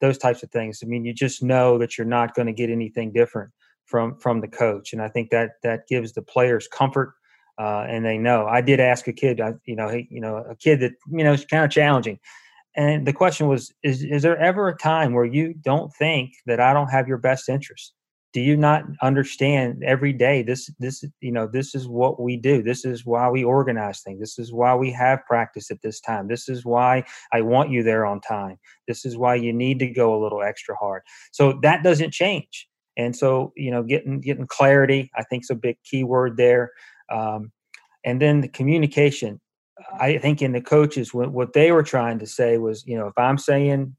[0.00, 0.80] those types of things.
[0.82, 3.50] I mean, you just know that you're not going to get anything different
[3.86, 7.14] from from the coach, and I think that that gives the players comfort.
[7.58, 8.46] Uh, and they know.
[8.46, 11.46] I did ask a kid, you know, you know, a kid that you know is
[11.46, 12.18] kind of challenging.
[12.76, 16.60] And the question was, is, is there ever a time where you don't think that
[16.60, 17.94] I don't have your best interest?
[18.34, 22.62] Do you not understand every day this this you know this is what we do.
[22.62, 24.20] This is why we organize things.
[24.20, 26.28] This is why we have practice at this time.
[26.28, 28.58] This is why I want you there on time.
[28.86, 31.00] This is why you need to go a little extra hard.
[31.32, 32.68] So that doesn't change.
[32.96, 36.70] And so, you know, getting getting clarity, I think is a big key word there.
[37.10, 37.52] Um,
[38.04, 39.40] and then the communication.
[40.00, 43.08] I think in the coaches, what, what they were trying to say was, you know,
[43.08, 43.94] if I'm saying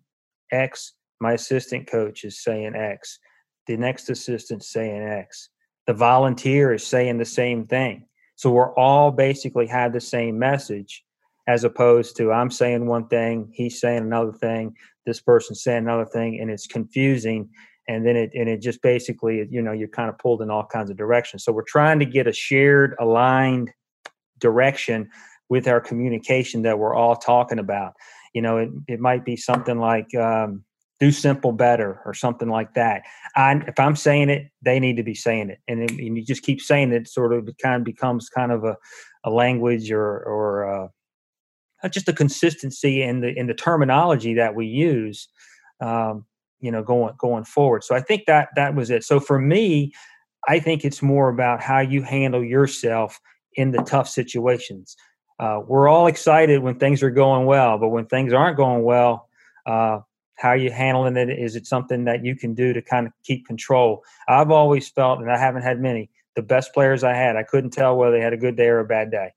[0.51, 3.19] X, my assistant coach is saying X,
[3.67, 5.49] the next assistant saying X,
[5.86, 8.07] the volunteer is saying the same thing.
[8.38, 11.03] So we're all basically have the same message,
[11.47, 16.05] as opposed to I'm saying one thing, he's saying another thing, this person's saying another
[16.05, 17.49] thing, and it's confusing.
[17.88, 20.65] And then it and it just basically, you know, you're kind of pulled in all
[20.65, 21.43] kinds of directions.
[21.43, 23.71] So we're trying to get a shared, aligned
[24.39, 25.10] direction
[25.50, 27.93] with our communication that we're all talking about.
[28.34, 30.63] You know, it, it might be something like um,
[31.00, 33.04] do simple better or something like that.
[33.36, 35.60] I, if I'm saying it, they need to be saying it.
[35.67, 38.76] And, and you just keep saying it, sort of kind of becomes kind of a,
[39.23, 40.86] a language or, or
[41.84, 45.30] uh, just a consistency in the, in the terminology that we use,
[45.80, 46.26] um,
[46.60, 47.84] you know, going, going forward.
[47.84, 49.04] So I think that that was it.
[49.04, 49.93] So for me,
[50.48, 53.20] I think it's more about how you handle yourself
[53.54, 54.96] in the tough situations
[55.39, 59.30] uh, we're all excited when things are going well, but when things aren't going well,
[59.65, 60.00] uh,
[60.36, 61.30] how you handling it?
[61.30, 64.04] Is it something that you can do to kind of keep control?
[64.28, 67.72] I've always felt, and I haven't had many, the best players I had, I couldn't
[67.72, 69.34] tell whether they had a good day or a bad day.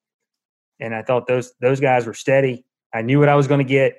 [0.79, 2.65] And I thought those those guys were steady.
[2.95, 3.97] I knew what I was going to get,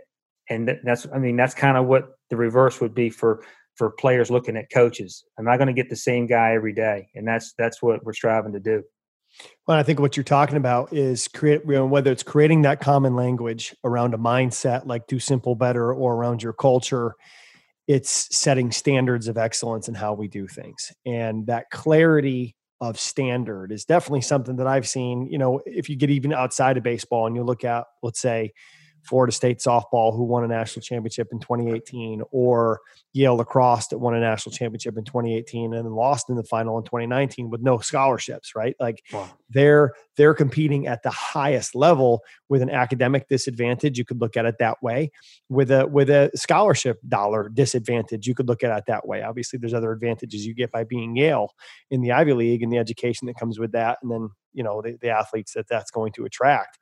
[0.51, 3.43] and that's I mean that's kind of what the reverse would be for
[3.75, 5.23] for players looking at coaches.
[5.39, 7.07] Am I going to get the same guy every day?
[7.15, 8.83] And that's that's what we're striving to do.
[9.65, 12.81] Well, I think what you're talking about is create, you know, whether it's creating that
[12.81, 17.15] common language around a mindset like do simple better or around your culture,
[17.87, 20.91] it's setting standards of excellence in how we do things.
[21.05, 25.95] And that clarity of standard is definitely something that I've seen, you know, if you
[25.95, 28.51] get even outside of baseball and you look at, let's say,
[29.03, 32.79] Florida State softball, who won a national championship in 2018, or
[33.13, 36.83] Yale lacrosse that won a national championship in 2018 and lost in the final in
[36.85, 38.75] 2019 with no scholarships, right?
[38.79, 39.29] Like wow.
[39.49, 43.97] they're they're competing at the highest level with an academic disadvantage.
[43.97, 45.11] You could look at it that way.
[45.49, 49.23] With a with a scholarship dollar disadvantage, you could look at it that way.
[49.23, 51.53] Obviously, there's other advantages you get by being Yale
[51.89, 54.81] in the Ivy League and the education that comes with that, and then you know
[54.81, 56.79] the, the athletes that that's going to attract.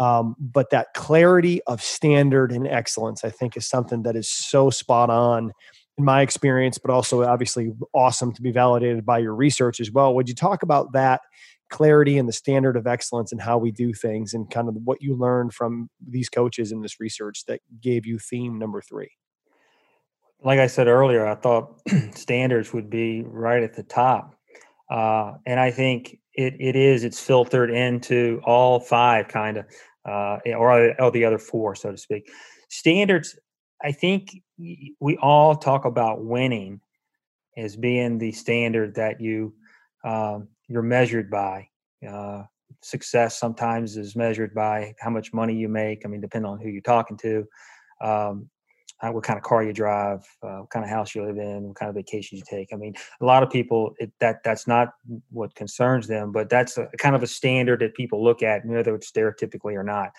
[0.00, 4.70] Um, but that clarity of standard and excellence, I think, is something that is so
[4.70, 5.52] spot on
[5.98, 10.14] in my experience, but also obviously awesome to be validated by your research as well.
[10.14, 11.20] Would you talk about that
[11.68, 15.02] clarity and the standard of excellence and how we do things and kind of what
[15.02, 19.10] you learned from these coaches in this research that gave you theme number three?
[20.42, 21.78] Like I said earlier, I thought
[22.14, 24.34] standards would be right at the top.
[24.90, 29.66] Uh, and I think it, it is, it's filtered into all five kind of
[30.08, 32.30] uh, or, or the other four, so to speak.
[32.68, 33.38] Standards,
[33.82, 36.80] I think we all talk about winning
[37.56, 39.54] as being the standard that you
[40.04, 41.68] um, you're measured by.
[42.06, 42.44] Uh,
[42.82, 46.02] success sometimes is measured by how much money you make.
[46.04, 47.44] I mean, depending on who you're talking to.
[48.00, 48.48] Um,
[49.08, 51.76] what kind of car you drive, uh, what kind of house you live in, what
[51.76, 52.68] kind of vacations you take.
[52.72, 54.92] I mean, a lot of people it, that that's not
[55.30, 58.94] what concerns them, but that's a, kind of a standard that people look at, whether
[58.94, 60.10] it's stereotypically or not.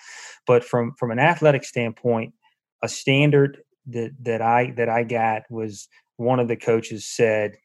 [0.48, 2.34] But from from an athletic standpoint,
[2.82, 7.58] a standard that that I that I got was one of the coaches said.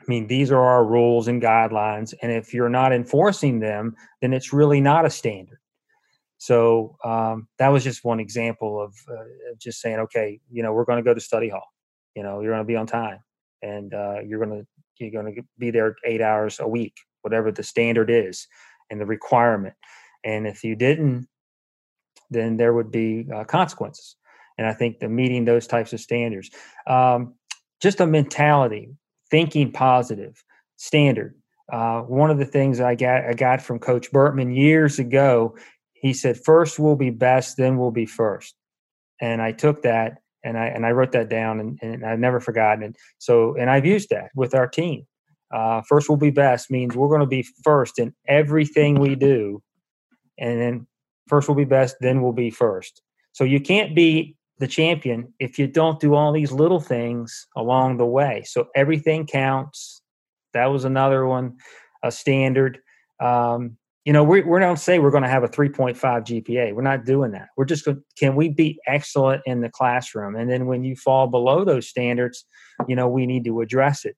[0.00, 4.32] I mean, these are our rules and guidelines, and if you're not enforcing them, then
[4.32, 5.58] it's really not a standard.
[6.38, 9.24] So um, that was just one example of uh,
[9.58, 11.66] just saying, okay, you know, we're going to go to study hall.
[12.14, 13.18] You know, you're going to be on time,
[13.62, 14.66] and uh, you're going to
[14.98, 18.46] you're going to be there eight hours a week, whatever the standard is
[18.90, 19.74] and the requirement.
[20.24, 21.28] And if you didn't,
[22.30, 24.16] then there would be uh, consequences.
[24.56, 26.50] And I think the meeting those types of standards,
[26.86, 27.34] um,
[27.80, 28.90] just a mentality,
[29.30, 30.42] thinking positive,
[30.76, 31.34] standard.
[31.72, 35.54] Uh, one of the things I got I got from Coach Bertman years ago
[36.00, 38.54] he said, first we'll be best, then we'll be first.
[39.20, 42.40] And I took that and I and I wrote that down and, and I've never
[42.40, 42.96] forgotten it.
[43.18, 45.06] So and I've used that with our team.
[45.52, 49.62] Uh, first will be best means we're going to be first in everything we do,
[50.38, 50.86] and then
[51.26, 53.02] first will be best, then we'll be first.
[53.32, 57.96] So you can't be the champion if you don't do all these little things along
[57.96, 58.42] the way.
[58.46, 60.02] So everything counts.
[60.54, 61.58] That was another one,
[62.02, 62.80] a standard.
[63.20, 63.76] Um,
[64.08, 66.72] you know, we, we don't say we're going to have a 3.5 GPA.
[66.72, 67.48] We're not doing that.
[67.58, 70.34] We're just going, can we be excellent in the classroom?
[70.34, 72.46] And then when you fall below those standards,
[72.88, 74.16] you know, we need to address it.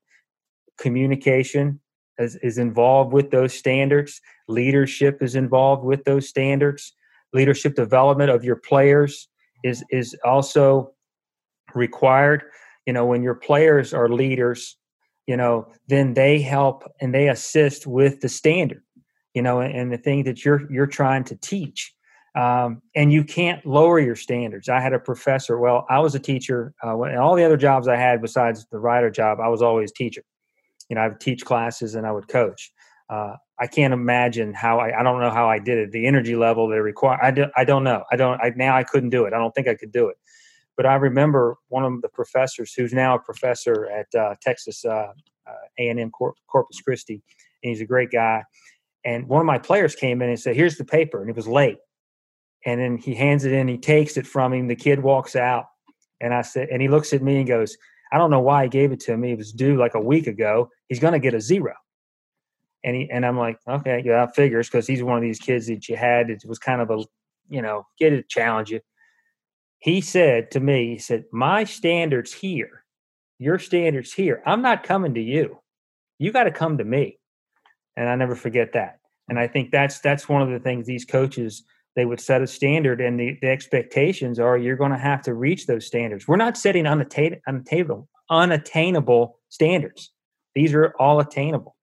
[0.79, 1.81] Communication
[2.19, 4.21] is, is involved with those standards.
[4.47, 6.95] Leadership is involved with those standards.
[7.33, 9.27] Leadership development of your players
[9.65, 10.93] is is also
[11.75, 12.45] required.
[12.87, 14.77] You know, when your players are leaders,
[15.27, 18.85] you know, then they help and they assist with the standard
[19.35, 21.95] you know, and the thing that you're you're trying to teach.
[22.37, 24.69] Um, and you can't lower your standards.
[24.69, 25.59] I had a professor.
[25.59, 26.73] Well, I was a teacher.
[26.81, 29.91] Uh, when, all the other jobs I had besides the Rider job, I was always
[29.91, 30.23] teacher.
[30.89, 32.73] You know, I would teach classes and I would coach.
[33.09, 35.91] Uh, I can't imagine how I, I don't know how I did it.
[35.91, 38.05] The energy level they require, I, do, I don't know.
[38.13, 39.35] I don't, I, now I couldn't do it.
[39.35, 40.17] I don't think I could do it.
[40.77, 45.09] But I remember one of the professors who's now a professor at uh, Texas uh,
[45.79, 47.23] A&M uh, Cor- Corpus Christi,
[47.63, 48.45] and he's a great guy.
[49.05, 51.21] And one of my players came in and said, Here's the paper.
[51.21, 51.79] And it was late.
[52.67, 54.69] And then he hands it in, he takes it from him.
[54.69, 55.67] The kid walks out.
[56.21, 57.77] And I said, and he looks at me and goes,
[58.13, 59.33] I don't know why he gave it to me.
[59.33, 60.69] It was due like a week ago.
[60.89, 61.75] He's going to get a zero.
[62.85, 65.89] And he, and I'm like, okay, yeah, figures because he's one of these kids that
[65.89, 66.31] you had.
[66.31, 67.05] It was kind of a,
[67.49, 68.81] you know, get it, challenge you.
[69.79, 72.85] He said to me, he said, my standards here,
[73.39, 74.43] your standards here.
[74.45, 75.59] I'm not coming to you.
[76.19, 77.19] You got to come to me
[78.01, 78.99] and I never forget that.
[79.29, 81.63] And I think that's that's one of the things these coaches
[81.97, 85.35] they would set a standard, and the, the expectations are you're going to have to
[85.35, 86.27] reach those standards.
[86.27, 90.13] We're not setting unattain, unattainable unattainable standards.
[90.55, 91.77] These are all attainable.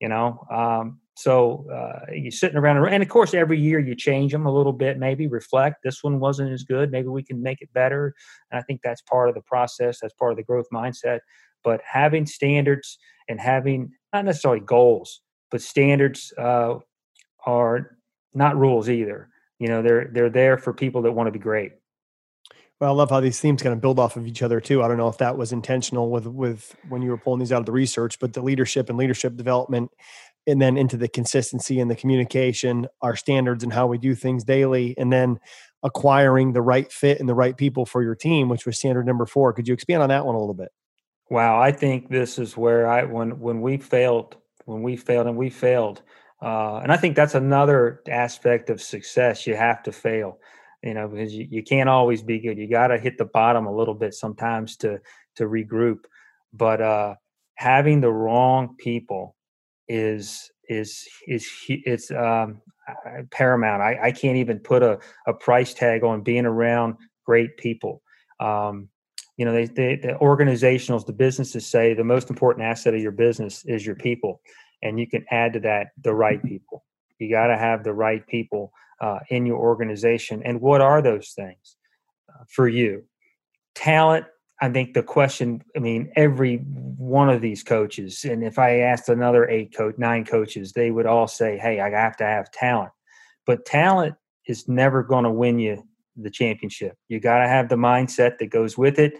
[0.00, 4.32] You know, um, so uh, you're sitting around, and of course, every year you change
[4.32, 4.98] them a little bit.
[4.98, 5.82] Maybe reflect.
[5.84, 6.90] This one wasn't as good.
[6.90, 8.14] Maybe we can make it better.
[8.50, 9.98] And I think that's part of the process.
[10.00, 11.18] That's part of the growth mindset.
[11.62, 12.96] But having standards
[13.28, 15.20] and having not necessarily goals,
[15.50, 16.76] but standards uh,
[17.44, 17.96] are
[18.34, 19.28] not rules either.
[19.58, 21.72] You know, they're they're there for people that want to be great.
[22.80, 24.82] Well, I love how these themes kind of build off of each other too.
[24.82, 27.60] I don't know if that was intentional with with when you were pulling these out
[27.60, 29.90] of the research, but the leadership and leadership development,
[30.46, 34.44] and then into the consistency and the communication, our standards and how we do things
[34.44, 35.38] daily, and then
[35.82, 39.26] acquiring the right fit and the right people for your team, which was standard number
[39.26, 39.52] four.
[39.52, 40.70] Could you expand on that one a little bit?
[41.28, 44.36] Wow, I think this is where I when when we failed
[44.70, 46.02] when we failed and we failed.
[46.40, 49.46] Uh, and I think that's another aspect of success.
[49.46, 50.38] You have to fail,
[50.82, 52.56] you know, because you, you can't always be good.
[52.56, 55.00] You got to hit the bottom a little bit sometimes to
[55.36, 56.04] to regroup.
[56.52, 57.14] But uh,
[57.54, 59.36] having the wrong people
[59.88, 62.62] is is is it's um,
[63.30, 63.82] paramount.
[63.82, 68.02] I, I can't even put a, a price tag on being around great people.
[68.38, 68.88] Um,
[69.40, 73.10] you know, they, they, the organizationals, the businesses say the most important asset of your
[73.10, 74.42] business is your people,
[74.82, 76.84] and you can add to that the right people.
[77.18, 80.42] You got to have the right people uh, in your organization.
[80.44, 81.76] And what are those things
[82.28, 83.04] uh, for you?
[83.74, 84.26] Talent.
[84.60, 85.62] I think the question.
[85.74, 90.26] I mean, every one of these coaches, and if I asked another eight coach, nine
[90.26, 92.92] coaches, they would all say, "Hey, I have to have talent."
[93.46, 96.96] But talent is never going to win you the championship.
[97.08, 99.14] You got to have the mindset that goes with it,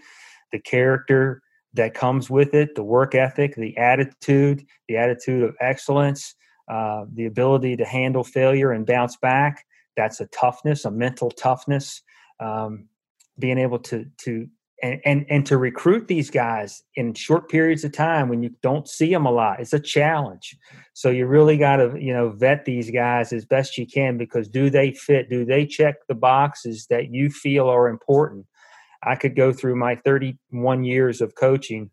[0.53, 1.43] the character
[1.75, 6.35] that comes with it, the work ethic, the attitude, the attitude of excellence,
[6.69, 9.65] uh, the ability to handle failure and bounce back.
[9.97, 12.03] That's a toughness, a mental toughness.
[12.41, 12.89] Um,
[13.39, 14.47] being able to to
[14.83, 18.89] and, and and to recruit these guys in short periods of time when you don't
[18.89, 20.57] see them a lot it's a challenge.
[20.95, 24.49] So you really got to you know vet these guys as best you can because
[24.49, 25.29] do they fit?
[25.29, 28.47] Do they check the boxes that you feel are important?
[29.03, 31.91] I could go through my 31 years of coaching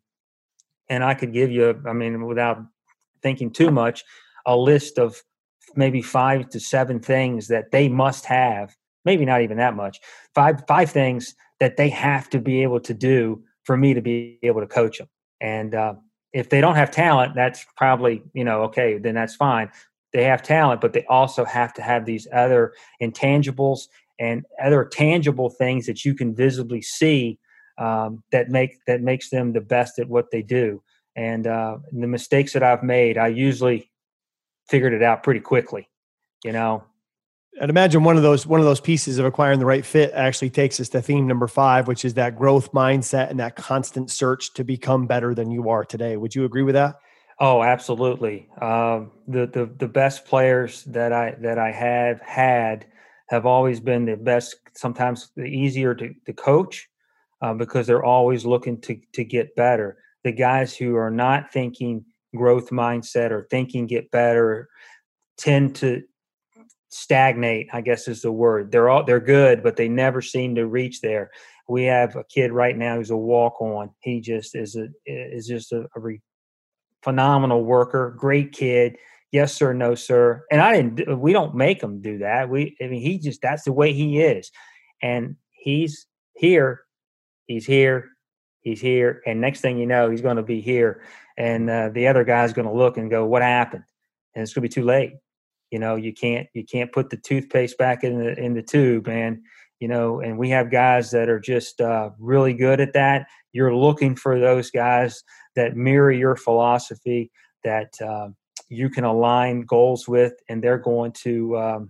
[0.89, 2.59] and i could give you i mean without
[3.21, 4.03] thinking too much
[4.45, 5.21] a list of
[5.75, 9.99] maybe five to seven things that they must have maybe not even that much
[10.33, 14.39] five five things that they have to be able to do for me to be
[14.43, 15.09] able to coach them.
[15.41, 15.95] And uh,
[16.33, 19.69] if they don't have talent, that's probably, you know, okay, then that's fine.
[20.13, 23.87] They have talent, but they also have to have these other intangibles
[24.19, 27.39] and other tangible things that you can visibly see
[27.77, 30.81] um, that make that makes them the best at what they do.
[31.15, 33.91] And uh, the mistakes that I've made, I usually
[34.69, 35.89] figured it out pretty quickly.
[36.43, 36.83] You know,
[37.59, 40.51] I'd imagine one of those one of those pieces of acquiring the right fit actually
[40.51, 44.53] takes us to theme number five, which is that growth mindset and that constant search
[44.53, 46.17] to become better than you are today.
[46.17, 46.99] Would you agree with that?
[47.39, 48.47] Oh, absolutely.
[48.61, 52.85] Um, the the the best players that I that I have had
[53.29, 54.55] have always been the best.
[54.75, 56.87] Sometimes the easier to, to coach
[57.41, 59.97] uh, because they're always looking to to get better.
[60.23, 62.05] The guys who are not thinking
[62.35, 64.69] growth mindset or thinking get better
[65.37, 66.03] tend to
[66.89, 68.71] stagnate i guess is the word.
[68.71, 71.31] They're all they're good but they never seem to reach there.
[71.67, 75.47] We have a kid right now who's a walk on he just is a is
[75.47, 76.21] just a, a re,
[77.03, 78.97] phenomenal worker great kid.
[79.31, 80.45] Yes sir no sir.
[80.49, 82.49] And i didn't we don't make him do that.
[82.49, 84.49] We i mean he just that's the way he is.
[85.01, 86.83] And he's here
[87.47, 88.09] he's here
[88.61, 91.01] he's here and next thing you know he's going to be here.
[91.37, 93.83] And uh, the other guy's going to look and go what happened?
[94.33, 95.13] And it's going to be too late
[95.71, 99.07] you know you can't you can't put the toothpaste back in the in the tube.
[99.07, 99.39] And
[99.79, 103.27] you know and we have guys that are just uh, really good at that.
[103.53, 105.23] You're looking for those guys
[105.55, 107.31] that mirror your philosophy
[107.63, 108.29] that uh,
[108.69, 111.89] you can align goals with and they're going to um,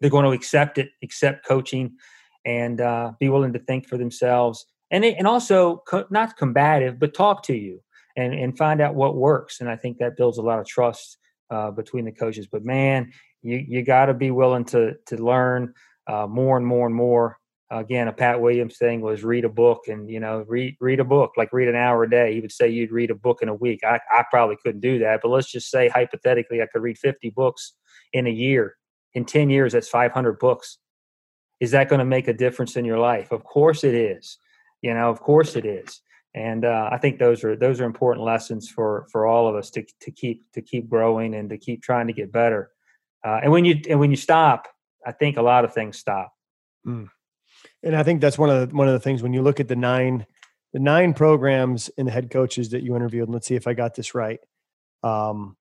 [0.00, 1.96] they're going to accept it accept coaching
[2.44, 4.66] and uh, be willing to think for themselves.
[4.90, 7.80] And and also co- not combative but talk to you
[8.16, 9.60] and and find out what works.
[9.60, 11.18] And i think that builds a lot of trust
[11.50, 12.46] uh, between the coaches.
[12.46, 15.74] But man, you you got to be willing to to learn
[16.06, 17.38] uh, more and more and more.
[17.70, 21.04] again, a Pat Williams thing was read a book and you know read read a
[21.04, 22.34] book like read an hour a day.
[22.34, 23.80] He would say you'd read a book in a week.
[23.84, 27.30] I I probably couldn't do that, but let's just say hypothetically I could read 50
[27.30, 27.74] books
[28.12, 28.76] in a year.
[29.14, 30.78] In 10 years, that's 500 books.
[31.58, 33.32] Is that going to make a difference in your life?
[33.32, 34.38] Of course it is.
[34.82, 36.02] You know, of course it is
[36.36, 39.70] and uh, I think those are those are important lessons for for all of us
[39.70, 42.70] to to keep to keep growing and to keep trying to get better.
[43.24, 44.68] Uh, and when you and when you stop,
[45.04, 46.34] I think a lot of things stop.
[46.86, 47.08] Mm.
[47.82, 49.68] And I think that's one of the one of the things when you look at
[49.68, 50.26] the nine
[50.74, 53.28] the nine programs and the head coaches that you interviewed.
[53.28, 54.40] And let's see if I got this right.
[55.02, 55.56] Um,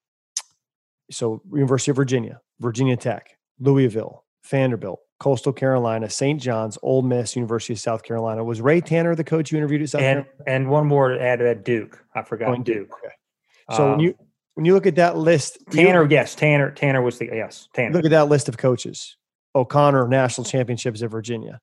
[1.10, 6.42] so University of Virginia, Virginia Tech, Louisville, Vanderbilt, Coastal Carolina, St.
[6.42, 8.44] John's, Ole Miss, University of South Carolina.
[8.44, 10.44] Was Ray Tanner the coach you interviewed at South and, Carolina?
[10.48, 12.04] And one more to add to that, Duke.
[12.14, 12.66] I forgot oh, Duke.
[12.66, 12.94] Duke.
[13.04, 13.14] Okay.
[13.76, 14.16] So um, when you
[14.56, 17.94] when you look at that list, Tanner, you, yes, Tanner, Tanner was the yes, Tanner.
[17.94, 19.18] Look at that list of coaches:
[19.54, 21.60] O'Connor, national championships at Virginia;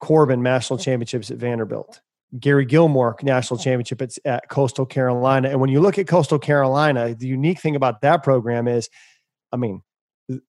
[0.00, 2.00] Corbin, national championships at Vanderbilt;
[2.38, 5.48] Gary Gilmore, national championship at, at Coastal Carolina.
[5.48, 8.88] And when you look at Coastal Carolina, the unique thing about that program is,
[9.50, 9.82] I mean,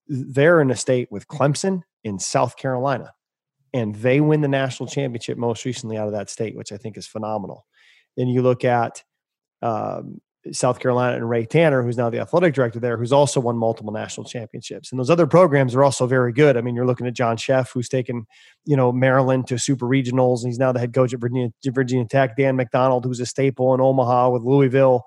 [0.08, 3.14] they're in a state with Clemson in South Carolina,
[3.74, 6.98] and they win the national championship most recently out of that state, which I think
[6.98, 7.66] is phenomenal.
[8.18, 9.04] Then you look at
[9.62, 10.22] um,
[10.52, 13.92] South Carolina and Ray Tanner, who's now the athletic director there, who's also won multiple
[13.92, 14.92] national championships.
[14.92, 16.58] And those other programs are also very good.
[16.58, 18.26] I mean, you're looking at John Szefc, who's taken,
[18.66, 22.06] you know, Maryland to super regionals, and he's now the head coach at Virginia, Virginia
[22.06, 22.38] Tech.
[22.38, 25.04] Dan McDonnell, who's a staple in Omaha with Louisville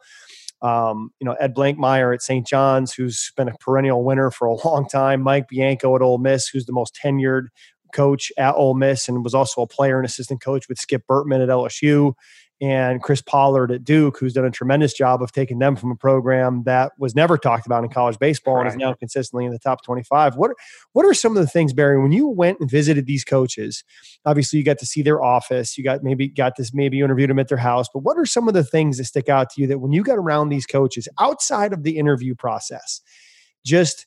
[0.63, 2.47] um, you know, Ed Blankmeyer at St.
[2.47, 6.49] John's, who's been a perennial winner for a long time, Mike Bianco at Ole Miss,
[6.49, 7.47] who's the most tenured
[7.93, 11.43] coach at Ole Miss and was also a player and assistant coach with Skip Bertman
[11.43, 12.15] at LSU
[12.63, 15.97] and Chris Pollard at Duke, who's done a tremendous job of taking them from a
[15.97, 18.67] program that was never talked about in college baseball right.
[18.67, 20.37] and is now consistently in the top 25.
[20.37, 20.53] What
[20.93, 23.83] what are some of the things, Barry, when you went and visited these coaches?
[24.25, 25.77] Obviously, you got to see their office.
[25.77, 27.89] You got maybe got this, maybe you interviewed them at their house.
[27.93, 30.05] But what are some of the things that stick out to you that when you
[30.05, 33.01] got around these coaches outside of the interview process,
[33.67, 34.07] just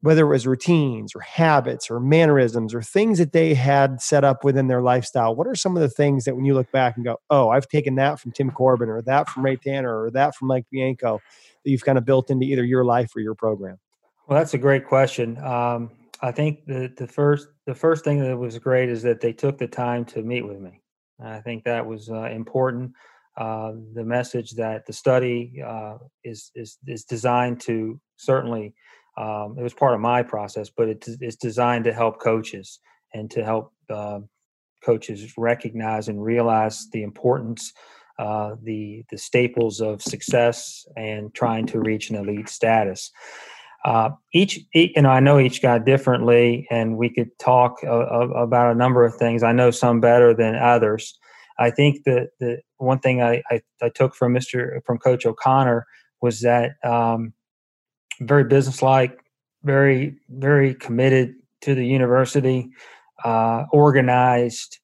[0.00, 4.44] whether it was routines or habits or mannerisms or things that they had set up
[4.44, 7.04] within their lifestyle, what are some of the things that when you look back and
[7.04, 10.36] go, oh, I've taken that from Tim Corbin or that from Ray Tanner or that
[10.36, 11.20] from Mike Bianco
[11.64, 13.78] that you've kind of built into either your life or your program?
[14.28, 15.38] Well, that's a great question.
[15.38, 15.90] Um,
[16.20, 19.58] I think the, the first the first thing that was great is that they took
[19.58, 20.80] the time to meet with me.
[21.20, 22.92] I think that was uh, important.
[23.36, 28.74] Uh, the message that the study uh, is is is designed to certainly
[29.18, 32.78] um, it was part of my process, but it's, it's designed to help coaches
[33.14, 34.20] and to help uh,
[34.84, 37.72] coaches recognize and realize the importance,
[38.18, 43.10] uh, the the staples of success, and trying to reach an elite status.
[43.84, 48.74] Uh, each, you know, I know each guy differently, and we could talk about a
[48.74, 49.42] number of things.
[49.42, 51.18] I know some better than others.
[51.58, 55.86] I think that the one thing I, I, I took from Mister from Coach O'Connor
[56.20, 57.32] was that um,
[58.20, 59.18] very businesslike,
[59.64, 62.70] very very committed to the university,
[63.24, 64.78] uh, organized,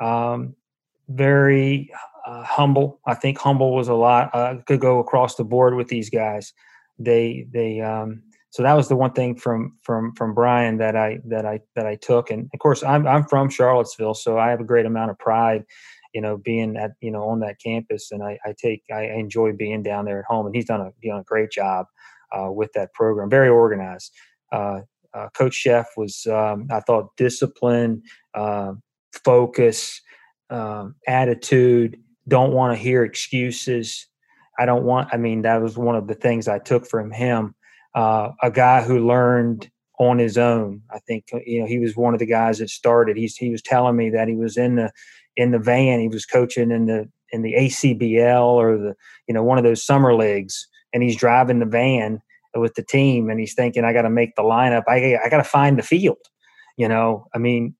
[0.00, 0.54] um,
[1.08, 1.90] very
[2.26, 3.00] uh, humble.
[3.06, 4.30] I think humble was a lot.
[4.34, 6.52] Uh, could go across the board with these guys.
[6.98, 11.18] They they um, so that was the one thing from from from Brian that I
[11.26, 14.60] that I that I took, and of course I'm I'm from Charlottesville, so I have
[14.60, 15.64] a great amount of pride,
[16.14, 19.52] you know, being at you know on that campus, and I, I take I enjoy
[19.52, 21.86] being down there at home, and he's done a done a great job
[22.32, 24.12] uh, with that program, very organized.
[24.52, 24.80] Uh,
[25.14, 28.02] uh, Coach Szefc was um, I thought discipline,
[28.34, 28.74] uh,
[29.24, 30.00] focus,
[30.50, 31.98] um, attitude.
[32.28, 34.06] Don't want to hear excuses.
[34.58, 35.08] I don't want.
[35.12, 37.54] I mean, that was one of the things I took from him
[37.96, 40.82] uh, a guy who learned on his own.
[40.90, 43.16] I think uh, you know he was one of the guys that started.
[43.16, 44.92] He's he was telling me that he was in the
[45.36, 45.98] in the van.
[45.98, 48.94] He was coaching in the in the ACBL or the
[49.26, 52.22] you know one of those summer leagues, and he's driving the van
[52.54, 54.84] with the team, and he's thinking, I got to make the lineup.
[54.88, 56.16] I I got to find the field.
[56.78, 57.74] You know, I mean,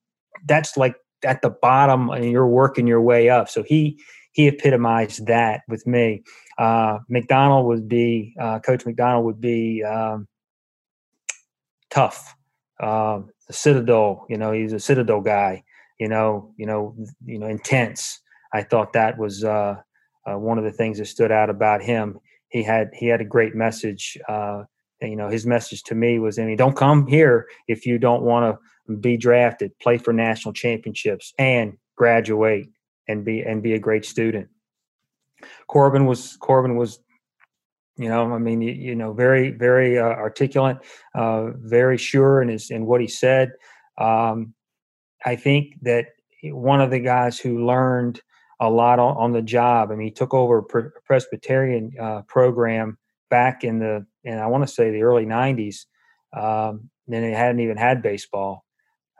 [0.44, 3.48] that's like at the bottom, and you're working your way up.
[3.48, 3.98] So he
[4.32, 6.24] he epitomized that with me.
[6.58, 10.28] Uh, McDonnell would be uh, Coach McDonnell would be um,
[11.88, 12.34] tough.
[12.78, 15.64] Uh, the Citadel, you know, he's a Citadel guy.
[15.98, 16.94] You know, you know,
[17.24, 18.20] you know, intense.
[18.52, 19.76] I thought that was uh,
[20.26, 22.18] uh, one of the things that stood out about him.
[22.56, 24.16] He had he had a great message.
[24.26, 24.62] Uh,
[25.02, 27.98] and, you know, his message to me was, I mean, don't come here if you
[27.98, 32.68] don't want to be drafted, play for national championships, and graduate
[33.08, 34.48] and be and be a great student.
[35.66, 36.98] Corbin was Corbin was,
[37.98, 40.78] you know, I mean, you, you know, very very uh, articulate,
[41.14, 43.52] uh, very sure in his in what he said.
[43.98, 44.54] Um,
[45.26, 46.06] I think that
[46.42, 48.22] one of the guys who learned
[48.60, 49.90] a lot on, on the job.
[49.90, 52.98] I mean, he took over a Presbyterian uh, program
[53.30, 55.86] back in the, and I want to say the early '90s.
[56.36, 58.64] Um, then it hadn't even had baseball,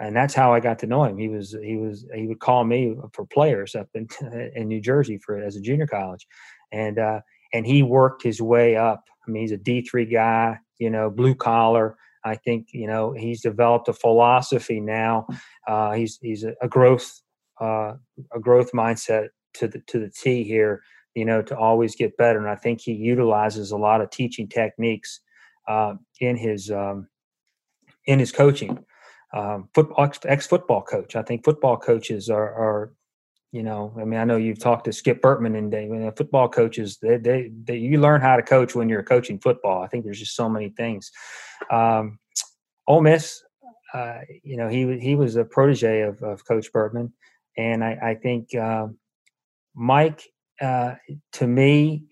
[0.01, 1.19] and that's how I got to know him.
[1.19, 4.09] He was he was he would call me for players up in
[4.55, 6.27] in New Jersey for as a junior college,
[6.73, 7.21] and uh,
[7.53, 9.05] and he worked his way up.
[9.27, 11.97] I mean, he's a D three guy, you know, blue collar.
[12.25, 15.29] I think you know he's developed a philosophy now.
[15.69, 17.21] Uh, he's he's a growth
[17.61, 17.95] uh,
[18.33, 20.83] a growth mindset to the to the T here.
[21.15, 24.49] You know, to always get better, and I think he utilizes a lot of teaching
[24.49, 25.21] techniques
[25.67, 27.09] uh, in his um,
[28.05, 28.85] in his coaching
[29.35, 31.17] um, football ex football coach.
[31.17, 32.93] I think football coaches are, are,
[33.53, 36.99] you know, I mean, I know you've talked to Skip Bertman and they, football coaches.
[37.01, 39.83] They, they, they, you learn how to coach when you're coaching football.
[39.83, 41.11] I think there's just so many things.
[41.71, 42.19] Um,
[42.87, 43.43] Ole Miss,
[43.93, 47.13] uh, you know, he he was a protege of, of Coach Bertman,
[47.57, 48.89] and I, I think uh,
[49.75, 50.23] Mike,
[50.61, 50.95] uh,
[51.33, 52.05] to me,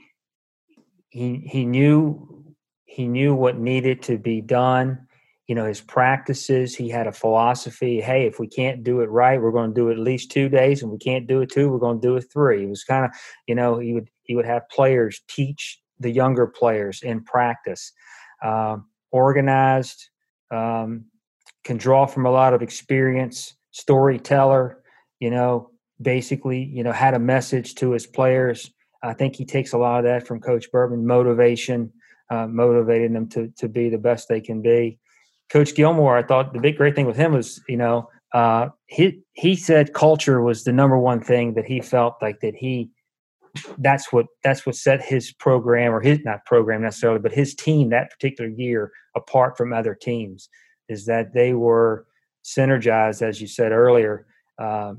[1.11, 2.45] he he knew
[2.85, 5.07] he knew what needed to be done.
[5.47, 9.39] You know his practices he had a philosophy hey if we can't do it right
[9.39, 11.69] we're going to do it at least two days and we can't do it two
[11.69, 12.65] we're going to do it three.
[12.65, 13.11] It was kind of
[13.47, 17.93] you know he would he would have players teach the younger players in practice
[18.43, 20.09] um, organized
[20.51, 21.05] um,
[21.63, 24.83] can draw from a lot of experience storyteller
[25.21, 28.71] you know basically you know had a message to his players
[29.03, 31.93] i think he takes a lot of that from coach Bertman motivation
[32.31, 34.99] uh, motivating them to to be the best they can be
[35.51, 39.21] Coach Gilmore, I thought the big great thing with him was, you know, uh, he
[39.35, 42.91] he said culture was the number one thing that he felt like that he
[43.79, 47.91] that's what that's what set his program or his not program necessarily, but his team
[47.91, 50.49] that particular year apart from other teams
[50.89, 52.07] is that they were
[52.45, 54.27] synergized, as you said earlier.
[54.59, 54.95] Uh,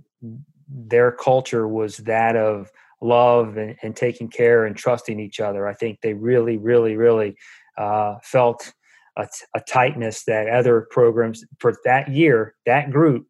[0.68, 5.68] their culture was that of love and, and, taking care and trusting each other.
[5.68, 7.36] I think they really, really, really
[7.78, 8.74] uh, felt
[9.18, 13.28] a, a tightness that other programs for that year, that group,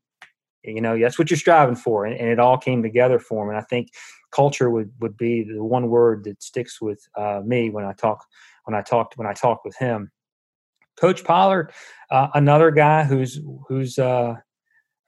[0.64, 2.06] you know, that's what you're striving for.
[2.06, 3.50] And, and it all came together for them.
[3.50, 3.90] And I think
[4.32, 8.24] culture would, would be the one word that sticks with uh, me when I talk,
[8.66, 10.12] when I talked, when I talk with him.
[11.00, 11.74] Coach Pollard,
[12.10, 14.36] uh, another guy who's, who's, uh,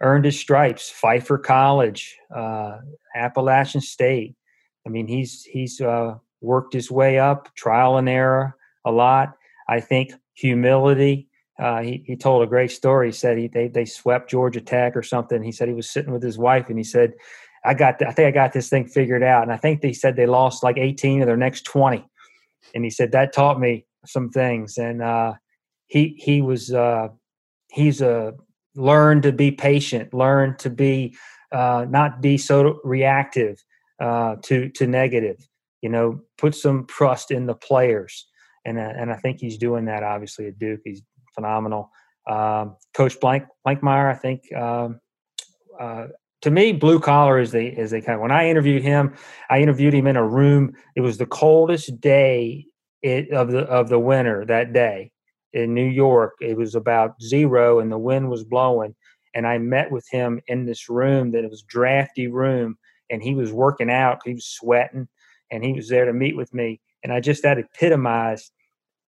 [0.01, 2.77] earned his stripes, Pfeiffer College, uh,
[3.15, 4.35] Appalachian State.
[4.85, 9.33] I mean, he's, he's, uh, worked his way up, trial and error a lot.
[9.67, 11.27] I think humility.
[11.59, 13.07] Uh, he, he told a great story.
[13.07, 15.41] He said he, they, they swept Georgia Tech or something.
[15.41, 17.13] He said he was sitting with his wife and he said,
[17.65, 19.43] I got, I think I got this thing figured out.
[19.43, 22.05] And I think they said they lost like 18 of their next 20.
[22.75, 24.77] And he said, that taught me some things.
[24.77, 25.33] And, uh,
[25.87, 27.07] he, he was, uh,
[27.71, 28.33] he's a
[28.77, 31.17] learn to be patient, learn to be,
[31.51, 33.61] uh, not be so reactive,
[33.99, 35.37] uh, to, to negative,
[35.81, 38.27] you know, put some trust in the players
[38.67, 40.03] and uh, and I think he's doing that.
[40.03, 41.01] Obviously at Duke, he's
[41.33, 41.89] phenomenal.
[42.29, 44.53] Um, Coach Blank Blankmeyer, I think.
[44.53, 44.99] Um,
[45.79, 46.07] uh,
[46.41, 48.15] to me, blue collar is the is the kind.
[48.15, 49.15] Of, when I interviewed him,
[49.49, 50.73] I interviewed him in a room.
[50.95, 52.65] It was the coldest day
[53.01, 55.11] it, of the of the winter that day.
[55.53, 56.33] In New York.
[56.41, 58.95] It was about zero and the wind was blowing.
[59.33, 62.77] And I met with him in this room that it was drafty room
[63.09, 64.21] and he was working out.
[64.25, 65.07] He was sweating
[65.51, 66.81] and he was there to meet with me.
[67.03, 68.51] And I just that epitomized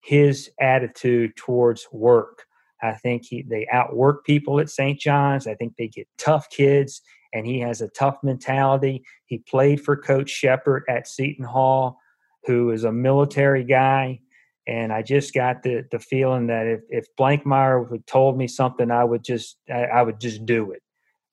[0.02, 2.44] his attitude towards work.
[2.82, 5.00] I think he they outwork people at St.
[5.00, 5.48] John's.
[5.48, 7.02] I think they get tough kids,
[7.34, 9.04] and he has a tough mentality.
[9.26, 12.00] He played for Coach Sheppard at Seton Hall,
[12.46, 14.20] who is a military guy.
[14.68, 18.92] And I just got the the feeling that if if Blankmeyer had told me something,
[18.92, 20.82] I would just I, I would just do it.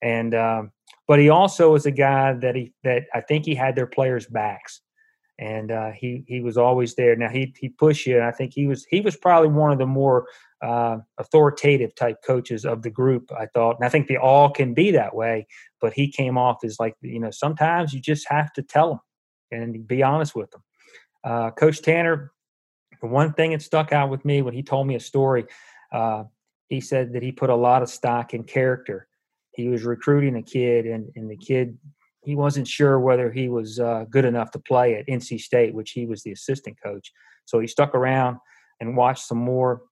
[0.02, 0.70] And um,
[1.08, 4.26] but he also was a guy that he that I think he had their players'
[4.26, 4.80] backs
[5.38, 7.16] and uh, he he was always there.
[7.16, 9.78] Now he he pushed you, and I think he was he was probably one of
[9.78, 10.26] the more
[10.62, 13.30] uh, authoritative type coaches of the group.
[13.36, 15.46] I thought, and I think they all can be that way.
[15.80, 19.00] But he came off as like you know sometimes you just have to tell them
[19.50, 20.62] and be honest with them.
[21.24, 22.32] Uh, Coach Tanner,
[23.04, 25.44] the one thing that stuck out with me when he told me a story,
[25.92, 26.24] uh,
[26.68, 29.06] he said that he put a lot of stock in character.
[29.52, 31.76] He was recruiting a kid, and and the kid
[32.24, 35.90] he wasn't sure whether he was uh, good enough to play at NC State, which
[35.90, 37.12] he was the assistant coach.
[37.44, 38.38] So he stuck around
[38.80, 39.82] and watched some more.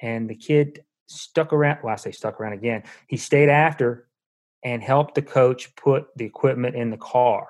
[0.00, 1.80] And the kid stuck around.
[1.84, 2.84] Well, I say stuck around again.
[3.06, 4.08] He stayed after
[4.64, 7.46] and helped the coach put the equipment in the car.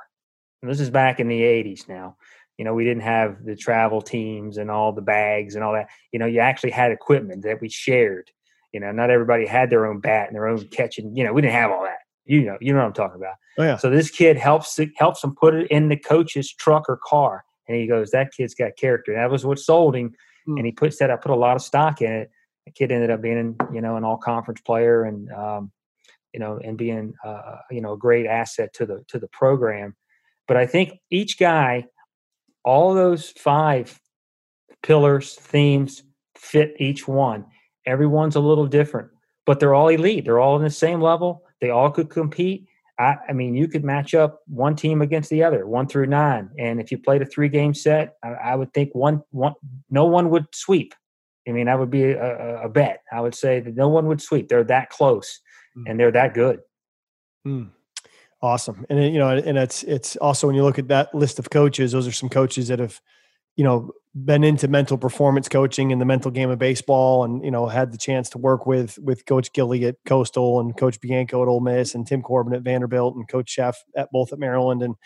[0.63, 2.17] And this is back in the 80s now.
[2.59, 5.89] You know, we didn't have the travel teams and all the bags and all that.
[6.13, 8.31] You know, you actually had equipment that we shared.
[8.73, 11.17] You know, not everybody had their own bat and their own catching.
[11.17, 11.99] You know, we didn't have all that.
[12.25, 13.35] You know, you know what I'm talking about.
[13.59, 13.77] Oh, yeah.
[13.77, 17.77] So this kid helps helps him put it in the coach's truck or car, and
[17.77, 20.15] he goes, "That kid's got character." That was what sold him,
[20.49, 20.57] mm.
[20.57, 22.31] and he put that I put a lot of stock in it.
[22.65, 25.73] The kid ended up being, you know, an all conference player, and um,
[26.33, 29.97] you know, and being, uh, you know, a great asset to the to the program.
[30.49, 31.87] But I think each guy,
[32.65, 34.01] all those five
[34.83, 36.03] pillars, themes
[36.37, 37.47] fit each one.
[37.87, 39.11] Everyone's a little different,
[39.47, 40.25] but they're all elite.
[40.25, 42.67] They're all in the same level they all could compete.
[42.99, 46.51] I, I, mean, you could match up one team against the other, one through nine,
[46.59, 49.55] and if you played a three-game set, I, I would think one, one,
[49.89, 50.95] no one would sweep.
[51.49, 53.03] I mean, that would be a, a bet.
[53.11, 54.49] I would say that no one would sweep.
[54.49, 55.41] They're that close,
[55.77, 55.85] mm.
[55.87, 56.61] and they're that good.
[57.47, 57.71] Mm.
[58.43, 61.51] Awesome, and you know, and it's it's also when you look at that list of
[61.51, 63.01] coaches, those are some coaches that have,
[63.55, 63.93] you know,
[64.25, 67.93] been into mental performance coaching in the mental game of baseball and you know had
[67.93, 71.61] the chance to work with with coach Gilly at Coastal and coach Bianco at Ole
[71.61, 74.97] Miss and Tim Corbin at Vanderbilt and coach Szefc at both at Maryland and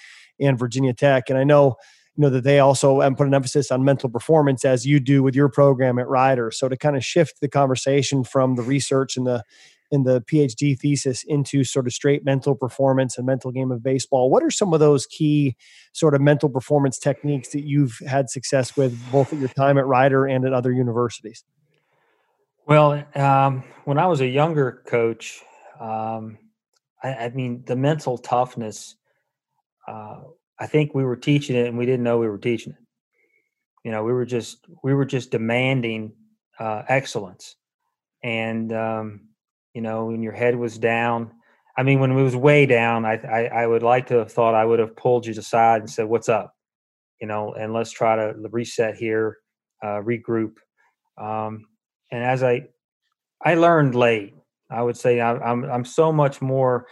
[0.41, 1.29] and Virginia Tech.
[1.29, 1.77] And I know
[2.17, 5.23] you know that they also and put an emphasis on mental performance as you do
[5.23, 9.19] with your program at Rider so to kind of shift the conversation from the research
[9.19, 9.45] and the
[9.91, 14.31] in the PhD thesis into sort of straight mental performance and mental game of baseball.
[14.31, 15.57] What are some of those key
[15.93, 19.87] sort of mental performance techniques that you've had success with both at your time at
[19.87, 21.45] Rider and at other universities?
[22.67, 25.41] Well, um, when I was a younger coach,
[25.81, 26.39] um,
[27.03, 28.97] I, I, mean, the mental toughness,
[29.87, 30.23] uh,
[30.59, 32.79] I think we were teaching it and we didn't know we were teaching it.
[33.85, 36.13] You know, we were just, we were just demanding
[36.59, 37.55] uh, excellence.
[38.25, 39.26] And, um,
[39.77, 41.31] you know, when your head was down.
[41.77, 44.55] I mean, when it was way down, I, I, I would like to have thought
[44.55, 46.55] I would have pulled you aside and said, "What's up?"
[47.21, 49.37] You know, and let's try to reset here,
[49.85, 50.55] uh, regroup.
[51.21, 51.67] Um,
[52.11, 52.69] and as I,
[53.45, 54.35] I learned late.
[54.71, 56.87] I would say I, I'm I'm so much more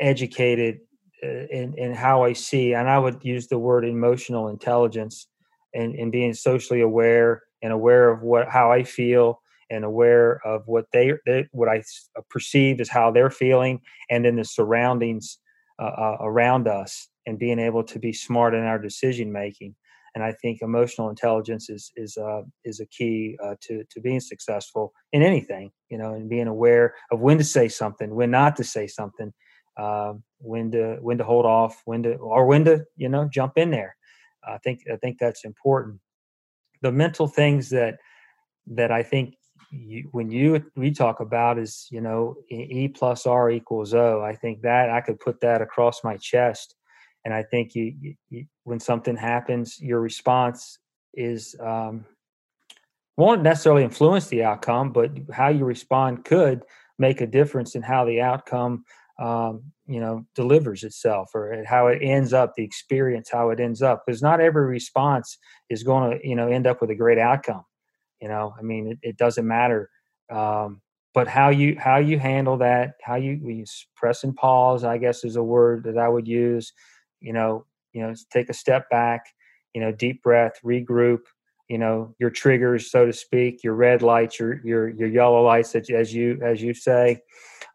[0.00, 0.78] educated
[1.22, 5.26] uh, in in how I see, and I would use the word emotional intelligence,
[5.74, 9.41] and and being socially aware and aware of what how I feel
[9.72, 11.78] and aware of what they, they what I
[12.16, 15.38] uh, perceive as how they're feeling, and then the surroundings
[15.80, 19.74] uh, uh, around us, and being able to be smart in our decision making.
[20.14, 24.20] And I think emotional intelligence is is uh, is a key uh, to to being
[24.20, 28.56] successful in anything, you know, and being aware of when to say something, when not
[28.56, 29.32] to say something,
[29.80, 33.54] uh, when to when to hold off, when to or when to you know jump
[33.56, 33.96] in there.
[34.46, 36.00] I think I think that's important.
[36.82, 37.96] The mental things that
[38.66, 39.34] that I think
[39.72, 44.22] you, when you we talk about is you know E plus R equals O.
[44.22, 46.74] I think that I could put that across my chest,
[47.24, 50.78] and I think you, you when something happens, your response
[51.14, 52.04] is um,
[53.16, 56.62] won't necessarily influence the outcome, but how you respond could
[56.98, 58.84] make a difference in how the outcome
[59.18, 63.82] um, you know delivers itself or how it ends up the experience how it ends
[63.82, 67.18] up because not every response is going to you know end up with a great
[67.18, 67.62] outcome
[68.22, 69.90] you know, I mean, it, it doesn't matter.
[70.30, 70.80] Um,
[71.14, 73.66] but how you how you handle that, how you we
[73.96, 76.72] press and pause, I guess is a word that I would use.
[77.20, 79.26] You know, you know, take a step back.
[79.74, 81.24] You know, deep breath, regroup.
[81.68, 85.74] you know your triggers so to speak your red lights your your your yellow lights
[85.76, 87.20] as you as you say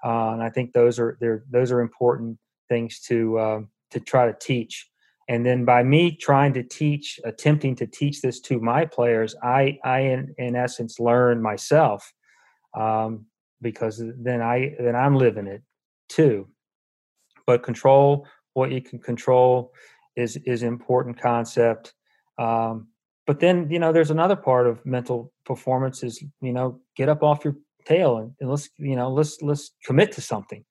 [0.06, 2.38] uh, and i think those are they're those are important
[2.70, 4.88] things to uh, to try to teach
[5.30, 9.78] and then by me trying to teach attempting to teach this to my players i
[9.84, 12.14] i in, in essence learn myself
[12.76, 13.26] um,
[13.62, 15.62] because then i then i'm living it
[16.10, 16.48] too.
[17.46, 19.74] But control what you can control
[20.16, 21.94] is is important concept
[22.38, 22.88] um,
[23.26, 27.24] but then you know there's another part of mental performance is you know get up
[27.24, 27.56] off your
[27.86, 30.66] tail and, and let's you know let's let's commit to something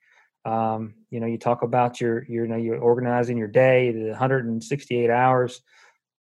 [0.47, 4.11] um, you know you talk about your, your you know you're organizing your day the
[4.11, 5.61] 168 hours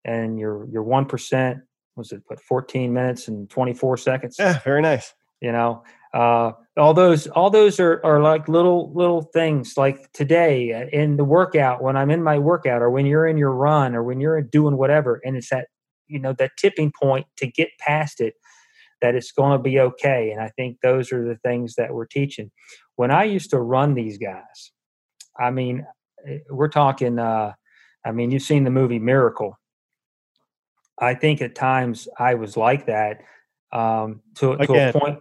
[0.04, 1.58] and your your one percent
[1.96, 4.36] was it put 14 minutes and 24 seconds?
[4.38, 5.14] Yeah very nice.
[5.40, 10.72] You know uh, all those all those are, are like little little things like today
[10.72, 13.94] uh, in the workout when i'm in my workout or when you're in your run
[13.94, 15.66] or when you're doing whatever and it's that
[16.06, 18.34] you know that tipping point to get past it
[19.00, 22.06] that it's going to be okay and i think those are the things that we're
[22.06, 22.50] teaching.
[22.96, 24.72] When i used to run these guys
[25.38, 25.86] i mean
[26.26, 27.52] eh, we're talking uh
[28.04, 29.58] i mean you've seen the movie miracle.
[30.98, 33.20] I think at times i was like that
[33.72, 35.18] um to, to a point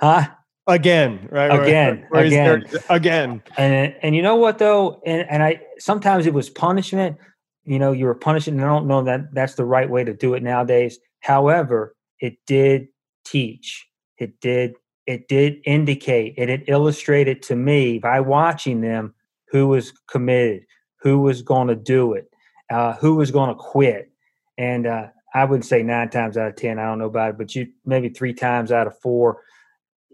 [0.00, 0.28] huh?
[0.66, 2.64] Again right again where, where again.
[2.90, 3.42] again.
[3.56, 5.00] And and you know what though?
[5.04, 7.16] And and i sometimes it was punishment
[7.64, 10.14] you know you were punishing and i don't know that that's the right way to
[10.14, 10.98] do it nowadays.
[11.20, 12.88] However it did
[13.24, 13.86] teach
[14.18, 14.74] it did
[15.06, 19.14] it did indicate it, it illustrated to me by watching them
[19.48, 20.62] who was committed
[21.00, 22.30] who was going to do it
[22.70, 24.10] uh, who was going to quit
[24.58, 27.38] and uh, i would say nine times out of ten i don't know about it
[27.38, 29.42] but you maybe three times out of four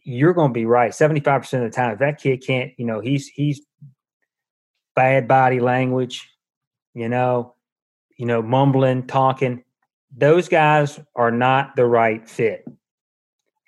[0.09, 3.01] you're going to be right 75% of the time if that kid can't you know
[3.01, 3.61] he's he's
[4.95, 6.31] bad body language
[6.97, 7.55] you know,
[8.17, 9.63] you know, mumbling, talking.
[10.17, 12.64] Those guys are not the right fit.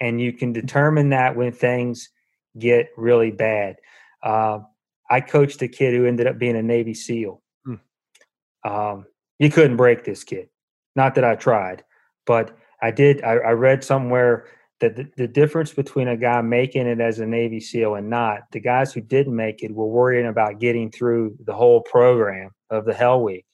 [0.01, 2.09] And you can determine that when things
[2.59, 3.77] get really bad.
[4.23, 4.61] Uh,
[5.11, 7.43] I coached a kid who ended up being a Navy SEAL.
[7.65, 7.75] Hmm.
[8.65, 9.07] Um,
[9.39, 10.49] you couldn't break this kid.
[10.97, 11.85] Not that I tried,
[12.27, 13.23] but I did.
[13.23, 14.47] I, I read somewhere
[14.81, 18.43] that the, the, difference between a guy making it as a Navy SEAL and not,
[18.53, 22.85] the guys who didn't make it were worrying about getting through the whole program of
[22.85, 23.45] the Hell Week.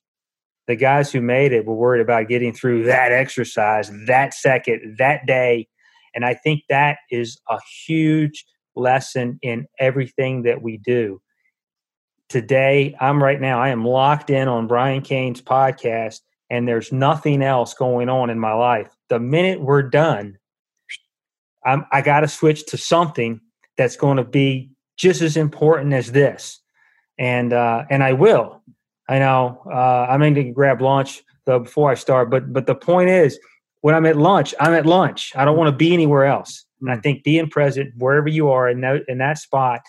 [0.67, 5.27] The guys who made it were worried about getting through that exercise, that second, that
[5.27, 5.69] day.
[6.15, 8.45] And I think that is a huge
[8.77, 11.21] lesson in everything that we do.
[12.29, 17.43] Today, I'm right now, I am locked in on Brian Cain's podcast, and there's nothing
[17.43, 18.89] else going on in my life.
[19.09, 20.39] The minute we're done,
[21.65, 23.41] I'm, I got to switch to something
[23.77, 26.61] that's going to be just as important as this,
[27.19, 28.63] and uh, and I will.
[29.09, 32.75] I know uh, I'm going to grab lunch though before I start, but but the
[32.75, 33.39] point is,
[33.83, 35.33] when I'm at lunch, I'm at lunch.
[35.37, 36.65] I don't want to be anywhere else.
[36.81, 37.03] And I mm.
[37.03, 39.81] think being present wherever you are in that in that spot,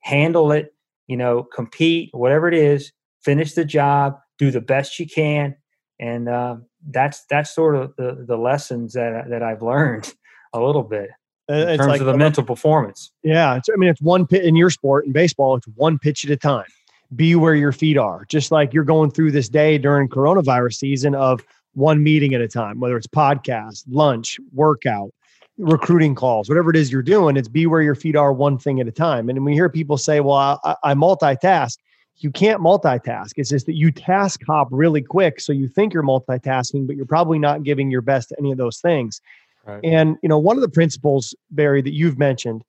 [0.00, 0.74] handle it.
[1.06, 2.92] You know, compete, whatever it is,
[3.24, 5.56] finish the job, do the best you can,
[5.98, 6.56] and uh,
[6.90, 10.12] that's that's sort of the, the lessons that that I've learned
[10.52, 11.10] a little bit
[11.50, 13.10] uh, in it's terms like, of the mental performance.
[13.22, 15.56] Yeah, I mean, it's one pit in your sport in baseball.
[15.56, 16.66] It's one pitch at a time.
[17.14, 18.24] Be where your feet are.
[18.28, 21.44] Just like you're going through this day during coronavirus season of
[21.74, 25.12] one meeting at a time, whether it's podcast, lunch, workout,
[25.58, 27.36] recruiting calls, whatever it is you're doing.
[27.36, 29.28] It's be where your feet are, one thing at a time.
[29.28, 31.76] And we hear people say, "Well, I, I multitask."
[32.16, 33.32] You can't multitask.
[33.36, 37.06] It's just that you task hop really quick, so you think you're multitasking, but you're
[37.06, 39.22] probably not giving your best to any of those things.
[39.64, 39.80] Right.
[39.82, 42.62] And you know, one of the principles, Barry, that you've mentioned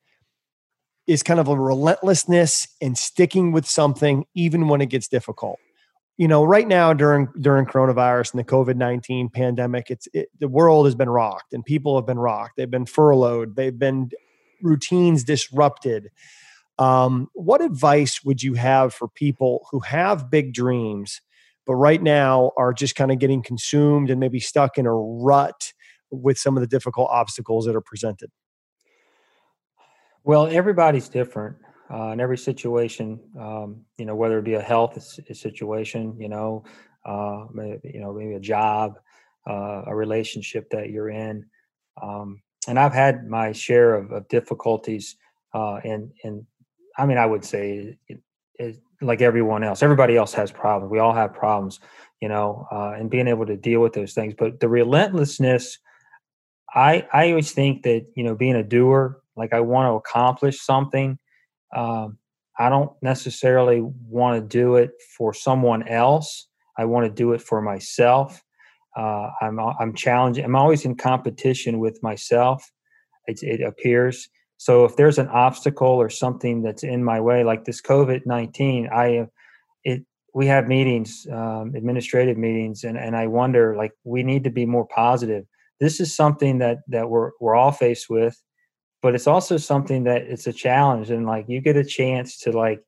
[1.12, 5.60] is kind of a relentlessness and sticking with something even when it gets difficult.
[6.18, 10.48] You know, right now during during coronavirus and the COVID nineteen pandemic, it's it, the
[10.48, 12.54] world has been rocked and people have been rocked.
[12.56, 13.56] They've been furloughed.
[13.56, 14.12] They've been
[14.62, 16.10] routines disrupted.
[16.80, 21.22] Um, what advice would you have for people who have big dreams,
[21.66, 25.74] but right now are just kind of getting consumed and maybe stuck in a rut
[26.10, 28.30] with some of the difficult obstacles that are presented?
[30.24, 31.58] Well, everybody's different.
[31.92, 34.98] Uh, in every situation, um, you know, whether it be a health
[35.34, 36.64] situation, you know,
[37.06, 38.98] uh, maybe, you know, maybe a job,
[39.50, 41.46] uh, a relationship that you're in,
[42.02, 45.18] um, and I've had my share of, of difficulties,
[45.54, 46.46] uh, and and
[46.98, 48.20] I mean, I would say, it,
[48.56, 50.92] it, like everyone else, everybody else has problems.
[50.92, 51.82] We all have problems,
[52.22, 54.34] you know, uh, and being able to deal with those things.
[54.38, 55.78] But the relentlessness
[56.74, 60.62] I I always think that you know being a doer, like I want to accomplish
[60.62, 61.18] something.
[61.76, 62.18] Um,
[62.60, 66.48] I don't necessarily want to do it for someone else.
[66.78, 68.44] I want to do it for myself.
[68.96, 70.44] Uh, I'm I'm challenging.
[70.44, 72.70] I'm always in competition with myself.
[73.28, 74.28] It, it appears
[74.58, 74.84] so.
[74.84, 79.28] If there's an obstacle or something that's in my way, like this COVID nineteen, I
[79.84, 80.04] it
[80.34, 84.66] we have meetings, um, administrative meetings, and and I wonder like we need to be
[84.66, 85.46] more positive.
[85.80, 88.42] This is something that that we're we're all faced with,
[89.02, 92.52] but it's also something that it's a challenge, and like you get a chance to
[92.52, 92.84] like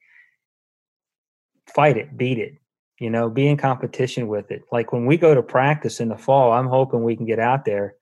[1.73, 2.53] fight it, beat it,
[2.99, 4.61] you know, be in competition with it.
[4.71, 7.65] Like when we go to practice in the fall, I'm hoping we can get out
[7.65, 7.95] there.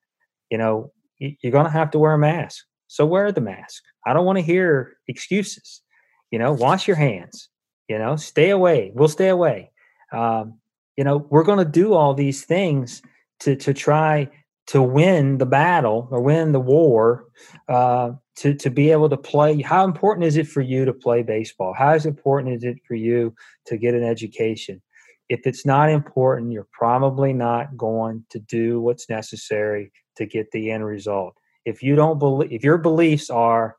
[0.50, 2.66] You know, you're going to have to wear a mask.
[2.88, 3.82] So wear the mask.
[4.06, 5.82] I don't want to hear excuses.
[6.30, 7.50] You know, wash your hands.
[7.88, 8.92] You know, stay away.
[8.94, 9.72] We'll stay away.
[10.12, 10.60] Um,
[10.98, 13.02] you know, we're going to do all these things
[13.42, 14.30] to to try
[14.72, 17.26] to win the battle or win the war.
[17.70, 18.12] Uh,
[18.42, 19.62] to to be able to play.
[19.62, 21.74] How important is it for you to play baseball?
[21.78, 23.36] How important is it for you
[23.68, 24.82] to get an education?
[25.30, 30.72] If it's not important, you're probably not going to do what's necessary to get the
[30.72, 31.36] end result.
[31.66, 33.78] If you don't believe, if your beliefs are,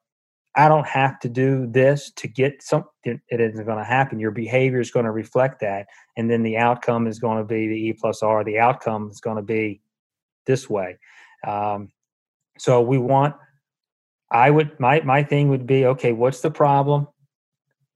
[0.54, 4.20] I don't have to do this to get something, it isn't going to happen.
[4.20, 5.86] Your behavior is going to reflect that.
[6.16, 8.44] And then the outcome is going to be the E plus R.
[8.44, 9.80] The outcome is going to be
[10.46, 10.98] this way.
[11.46, 11.90] Um,
[12.58, 13.34] so we want
[14.32, 16.12] I would my my thing would be okay.
[16.12, 17.06] What's the problem?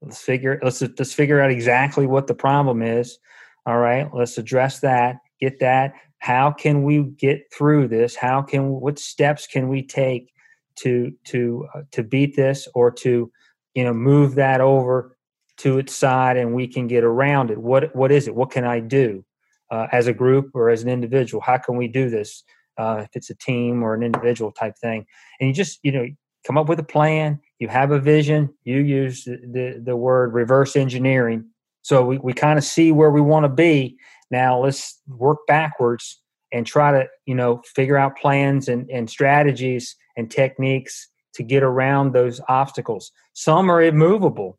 [0.01, 3.17] Let's figure let's let's figure out exactly what the problem is.
[3.65, 5.17] All right, let's address that.
[5.41, 5.93] Get that.
[6.19, 8.15] How can we get through this?
[8.15, 10.31] How can what steps can we take
[10.77, 13.31] to to uh, to beat this or to
[13.73, 15.17] you know move that over
[15.57, 17.57] to its side and we can get around it?
[17.57, 18.35] What what is it?
[18.35, 19.25] What can I do
[19.71, 21.41] uh, as a group or as an individual?
[21.41, 22.43] How can we do this?
[22.77, 25.03] Uh, if it's a team or an individual type thing,
[25.39, 26.05] and you just you know
[26.47, 30.33] come up with a plan you have a vision you use the, the, the word
[30.33, 31.45] reverse engineering
[31.81, 33.97] so we, we kind of see where we want to be
[34.31, 36.21] now let's work backwards
[36.53, 41.63] and try to you know figure out plans and, and strategies and techniques to get
[41.63, 44.57] around those obstacles some are immovable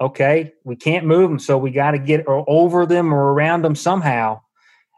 [0.00, 3.74] okay we can't move them so we got to get over them or around them
[3.74, 4.40] somehow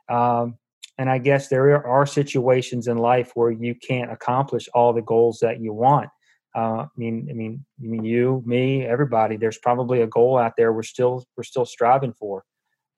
[0.09, 0.56] um,
[0.98, 5.38] and i guess there are situations in life where you can't accomplish all the goals
[5.40, 6.09] that you want
[6.54, 9.36] uh, I mean, I mean, I mean, you, me, everybody.
[9.36, 12.44] There's probably a goal out there we're still we're still striving for,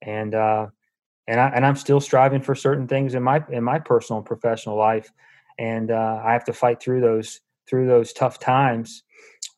[0.01, 0.67] and uh,
[1.27, 4.25] and I and I'm still striving for certain things in my in my personal and
[4.25, 5.11] professional life,
[5.59, 9.03] and uh, I have to fight through those through those tough times,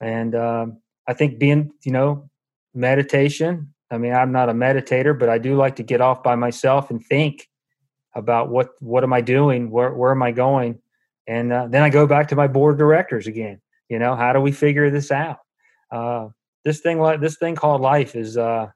[0.01, 0.77] and um,
[1.07, 2.29] I think being you know
[2.73, 3.73] meditation.
[3.93, 6.89] I mean, I'm not a meditator, but I do like to get off by myself
[6.89, 7.47] and think
[8.15, 10.79] about what what am I doing, where where am I going,
[11.27, 13.61] and uh, then I go back to my board of directors again
[13.93, 15.37] you know, how do we figure this out?
[15.91, 16.29] Uh,
[16.65, 18.67] this thing like this thing called life is uh,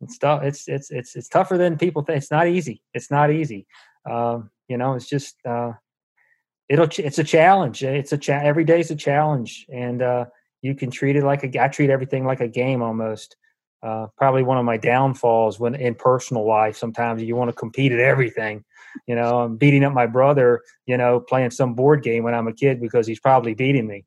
[0.00, 0.44] it's tough.
[0.44, 2.18] It's it's it's it's tougher than people think.
[2.18, 2.82] It's not easy.
[2.94, 3.66] It's not easy.
[4.08, 5.72] Um, you know, it's just uh,
[6.68, 7.82] it'll it's a challenge.
[7.82, 10.26] It's a cha- every day is a challenge, and uh,
[10.62, 11.64] you can treat it like a.
[11.64, 13.36] I treat everything like a game almost.
[13.82, 16.76] Uh, probably one of my downfalls when in personal life.
[16.76, 18.64] Sometimes you want to compete at everything,
[19.06, 22.48] you know, I'm beating up my brother, you know, playing some board game when I'm
[22.48, 24.04] a kid because he's probably beating me.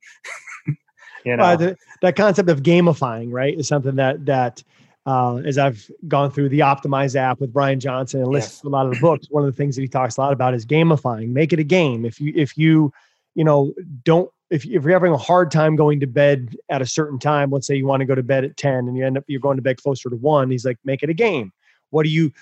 [1.26, 4.64] you know, uh, the, that concept of gamifying, right, is something that that
[5.06, 8.62] uh, as I've gone through the Optimize app with Brian Johnson and listened yes.
[8.62, 10.34] to a lot of the books, one of the things that he talks a lot
[10.34, 11.30] about is gamifying.
[11.30, 12.06] Make it a game.
[12.06, 12.92] If you if you
[13.40, 13.74] you know
[14.04, 17.52] don't if, if you're having a hard time going to bed at a certain time,
[17.52, 19.40] let's say you want to go to bed at 10 and you end up you're
[19.40, 21.54] going to bed closer to one, he's like, make it a game.
[21.92, 22.34] What do you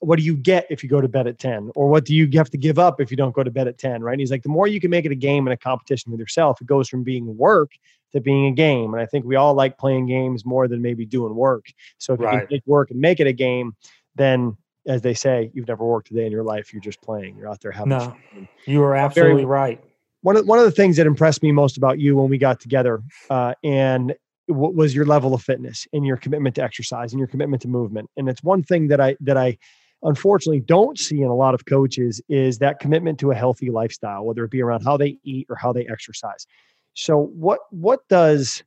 [0.00, 2.28] what do you get if you go to bed at 10 or what do you
[2.34, 4.12] have to give up if you don't go to bed at 10 right?
[4.12, 6.20] And he's like the more you can make it a game and a competition with
[6.20, 7.72] yourself it goes from being work
[8.12, 8.92] to being a game.
[8.92, 11.66] And i think we all like playing games more than maybe doing work.
[11.98, 12.34] So if right.
[12.34, 13.74] you can take work and make it a game
[14.14, 17.36] then as they say you've never worked a day in your life you're just playing
[17.36, 18.48] you're out there having no, fun.
[18.66, 19.84] you are absolutely Very, right
[20.24, 22.58] one of, one of the things that impressed me most about you when we got
[22.58, 24.14] together uh, and
[24.46, 27.68] what was your level of fitness and your commitment to exercise and your commitment to
[27.68, 28.08] movement.
[28.16, 29.58] And it's one thing that i that i
[30.02, 34.24] unfortunately don't see in a lot of coaches is that commitment to a healthy lifestyle
[34.24, 36.46] whether it be around how they eat or how they exercise.
[36.94, 38.62] So what what does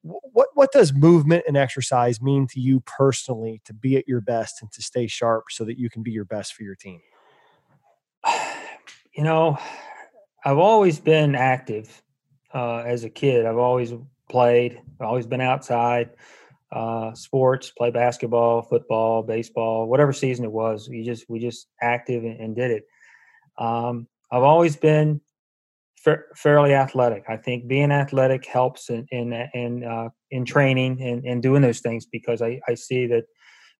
[0.00, 4.62] what what does movement and exercise mean to you personally to be at your best
[4.62, 7.02] and to stay sharp so that you can be your best for your team?
[9.14, 9.58] You know
[10.44, 12.02] i've always been active
[12.54, 13.94] uh, as a kid i've always
[14.32, 14.80] played.
[15.00, 16.10] Always been outside.
[16.72, 20.88] Uh, sports, play basketball, football, baseball, whatever season it was.
[20.88, 22.84] We just we just active and, and did it.
[23.58, 25.20] Um, I've always been
[25.98, 27.24] fa- fairly athletic.
[27.28, 31.80] I think being athletic helps in in in, uh, in training and, and doing those
[31.80, 33.24] things because I, I see that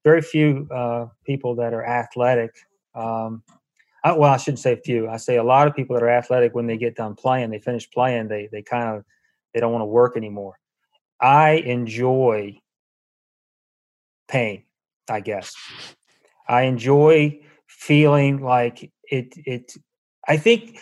[0.05, 2.51] very few uh, people that are athletic
[2.95, 3.43] Um,
[4.05, 5.09] I, well, I shouldn't say few.
[5.09, 7.59] I say a lot of people that are athletic when they get done playing, they
[7.59, 9.05] finish playing, they they kind of
[9.55, 10.59] they don't want to work anymore.
[11.21, 12.59] I enjoy
[14.29, 14.65] pain,
[15.09, 15.55] I guess.
[16.49, 19.73] I enjoy feeling like it it
[20.27, 20.79] I think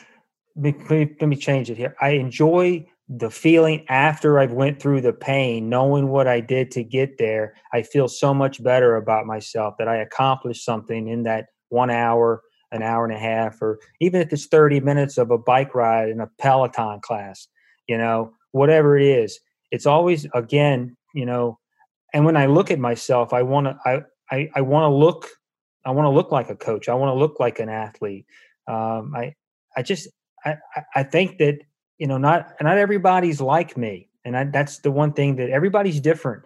[0.57, 1.95] let me, let me change it here.
[2.01, 6.85] I enjoy the feeling after I've went through the pain, knowing what I did to
[6.85, 7.55] get there.
[7.73, 12.43] I feel so much better about myself that I accomplished something in that one hour,
[12.73, 16.09] an hour and a half, or even if it's 30 minutes of a bike ride
[16.09, 17.49] in a Peloton class,
[17.89, 19.41] you know, whatever it is.
[19.71, 21.59] It's always again, you know,
[22.13, 25.29] and when I look at myself, I want to I I, I want to look
[25.85, 26.89] I want to look like a coach.
[26.89, 28.27] I want to look like an athlete.
[28.69, 29.35] Um, I
[29.77, 30.09] I just
[30.45, 30.57] I,
[30.95, 31.59] I think that
[31.99, 36.01] you know not not everybody's like me, and I, that's the one thing that everybody's
[36.01, 36.45] different.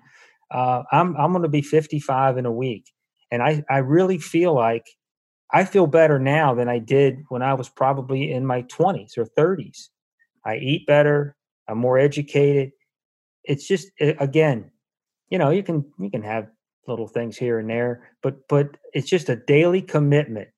[0.50, 2.92] Uh, I'm I'm going to be 55 in a week,
[3.30, 4.86] and I I really feel like
[5.54, 9.24] I feel better now than I did when I was probably in my 20s or
[9.24, 9.88] 30s.
[10.44, 11.36] I eat better.
[11.68, 12.72] I'm more educated.
[13.44, 14.72] It's just again,
[15.30, 16.48] you know, you can you can have
[16.88, 20.48] little things here and there, but but it's just a daily commitment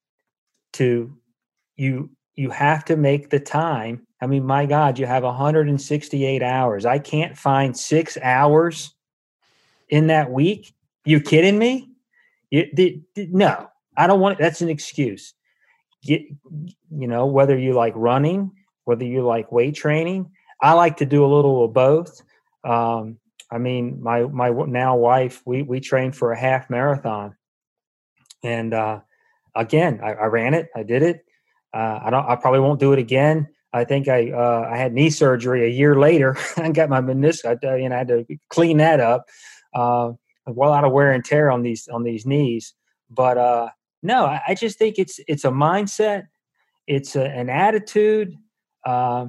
[0.72, 1.14] to
[1.76, 4.06] you you have to make the time.
[4.22, 6.86] I mean, my God, you have 168 hours.
[6.86, 8.94] I can't find six hours
[9.90, 10.72] in that week.
[11.04, 11.90] You kidding me?
[12.50, 14.38] You, the, the, no, I don't want.
[14.38, 14.42] it.
[14.42, 15.34] That's an excuse.
[16.02, 18.52] Get, you know, whether you like running,
[18.84, 20.30] whether you like weight training.
[20.60, 22.22] I like to do a little of both.
[22.64, 23.18] Um,
[23.50, 27.36] I mean, my my now wife, we we trained for a half marathon,
[28.42, 29.00] and uh,
[29.54, 30.68] again, I, I ran it.
[30.74, 31.24] I did it.
[31.72, 32.26] Uh, I don't.
[32.26, 33.48] I probably won't do it again.
[33.72, 36.36] I think I uh, I had knee surgery a year later.
[36.56, 37.62] I got my meniscus.
[37.62, 39.26] I, uh, you know, I had to clean that up.
[39.74, 40.12] Uh,
[40.46, 42.74] well, out of wear and tear on these on these knees.
[43.10, 43.68] But uh,
[44.06, 46.28] no, I, I just think it's it's a mindset.
[46.86, 48.34] It's a, an attitude.
[48.84, 49.26] Uh,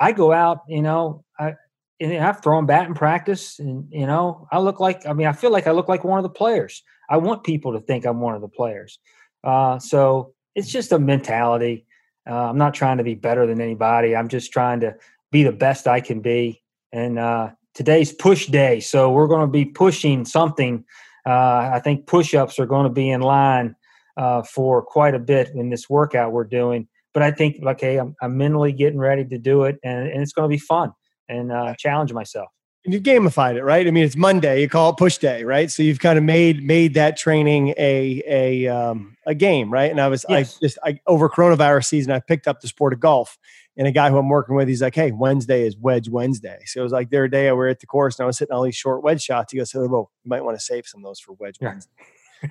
[0.00, 1.54] I go out, you know, I
[2.00, 5.06] and I've thrown bat in practice, and you know, I look like.
[5.06, 6.82] I mean, I feel like I look like one of the players.
[7.08, 8.98] I want people to think I'm one of the players.
[9.44, 11.86] Uh, so it's just a mentality.
[12.28, 14.16] Uh, I'm not trying to be better than anybody.
[14.16, 14.96] I'm just trying to
[15.30, 16.62] be the best I can be.
[16.92, 20.84] And uh, today's push day, so we're going to be pushing something.
[21.24, 23.76] Uh, I think push-ups are going to be in line
[24.16, 26.88] uh, for quite a bit in this workout we're doing.
[27.12, 30.32] But I think, okay, I'm, I'm mentally getting ready to do it, and, and it's
[30.32, 30.92] going to be fun
[31.28, 32.50] and uh, challenge myself
[32.86, 33.86] and you gamified it, right?
[33.86, 34.60] I mean, it's Monday.
[34.60, 35.70] You call it push day, right?
[35.70, 39.90] So you've kind of made made that training a a um, a game, right?
[39.90, 40.56] And I was yes.
[40.56, 43.38] I just I over coronavirus season, I picked up the sport of golf,
[43.76, 46.80] and a guy who I'm working with, he's like, "Hey, Wednesday is Wedge Wednesday." So
[46.80, 47.48] it was like their day.
[47.48, 49.52] I were at the course, and I was hitting all these short wedge shots.
[49.52, 51.70] He goes, "Well, you might want to save some of those for Wedge yeah.
[51.70, 51.92] Wednesday."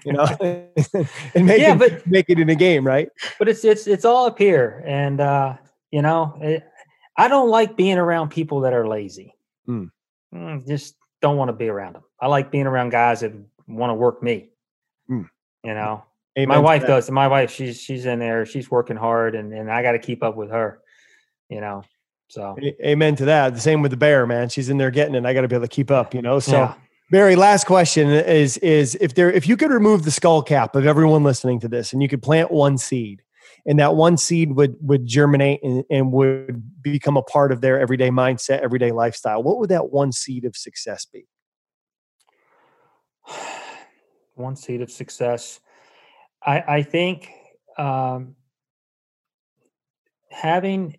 [0.03, 3.09] You know, and make yeah, it, but make it in a game, right?
[3.39, 5.57] But it's it's it's all up here, and uh,
[5.91, 6.63] you know, it,
[7.17, 9.33] I don't like being around people that are lazy.
[9.67, 9.89] Mm
[10.35, 12.03] mm, just don't want to be around them.
[12.19, 13.33] I like being around guys that
[13.67, 14.49] want to work me.
[15.09, 15.29] Mm.
[15.63, 16.03] You know,
[16.37, 17.09] Amen my wife does.
[17.09, 18.45] My wife, she's she's in there.
[18.45, 20.79] She's working hard, and and I got to keep up with her.
[21.49, 21.83] You know,
[22.27, 23.53] so amen to that.
[23.53, 24.49] The same with the bear, man.
[24.49, 25.25] She's in there getting it.
[25.25, 26.13] I got to be able to keep up.
[26.13, 26.57] You know, so.
[26.57, 26.73] Yeah.
[27.11, 30.87] Barry, last question is is if there if you could remove the skull cap of
[30.87, 33.21] everyone listening to this and you could plant one seed,
[33.65, 37.79] and that one seed would would germinate and, and would become a part of their
[37.79, 41.27] everyday mindset everyday lifestyle what would that one seed of success be?
[44.33, 45.61] One seed of success.
[46.45, 47.29] I i think
[47.77, 48.35] um
[50.29, 50.97] having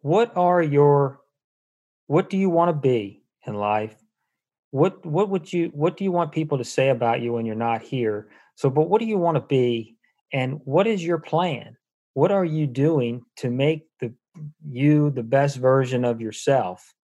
[0.00, 1.20] what are your
[2.06, 3.97] what do you want to be in life
[4.70, 7.54] what what would you what do you want people to say about you when you're
[7.54, 8.28] not here?
[8.54, 9.96] So but what do you want to be?
[10.32, 11.76] And what is your plan?
[12.14, 14.12] What are you doing to make the
[14.68, 16.94] you the best version of yourself?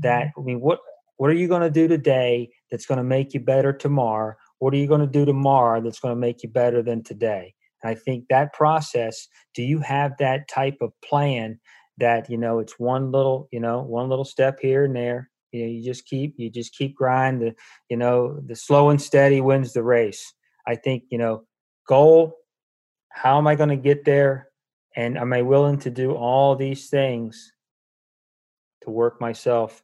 [0.00, 0.40] That mm-hmm.
[0.40, 0.80] i mean what
[1.16, 4.34] what are you going to do today that's going to make you better tomorrow?
[4.60, 7.54] What are you going to do tomorrow that's going to make you better than today?
[7.82, 11.58] And i think that process do you have that type of plan
[11.98, 15.62] that you know it's one little you know one little step here and there you
[15.62, 17.54] know you just keep you just keep grinding the
[17.88, 20.34] you know the slow and steady wins the race
[20.66, 21.44] i think you know
[21.86, 22.34] goal
[23.10, 24.48] how am i going to get there
[24.98, 27.52] and am I willing to do all these things
[28.82, 29.80] to work myself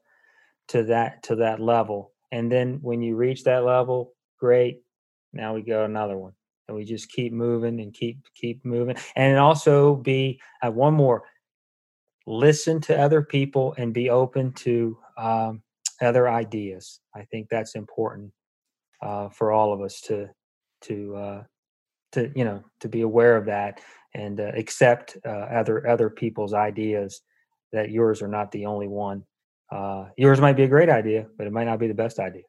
[0.69, 2.13] to that to that level?
[2.33, 4.81] And then when you reach that level, great.
[5.33, 6.33] Now we go another one.
[6.67, 8.97] And we just keep moving and keep keep moving.
[9.15, 11.23] And also be uh, one more
[12.27, 15.63] listen to other people and be open to um,
[16.01, 17.01] other ideas.
[17.15, 18.33] I think that's important
[19.03, 20.29] uh, for all of us to
[20.83, 21.43] to uh,
[22.13, 23.81] to you know to be aware of that
[24.15, 27.21] and uh, accept uh, other other people's ideas
[27.73, 29.25] that yours are not the only one.
[29.71, 32.43] Uh, yours might be a great idea, but it might not be the best idea.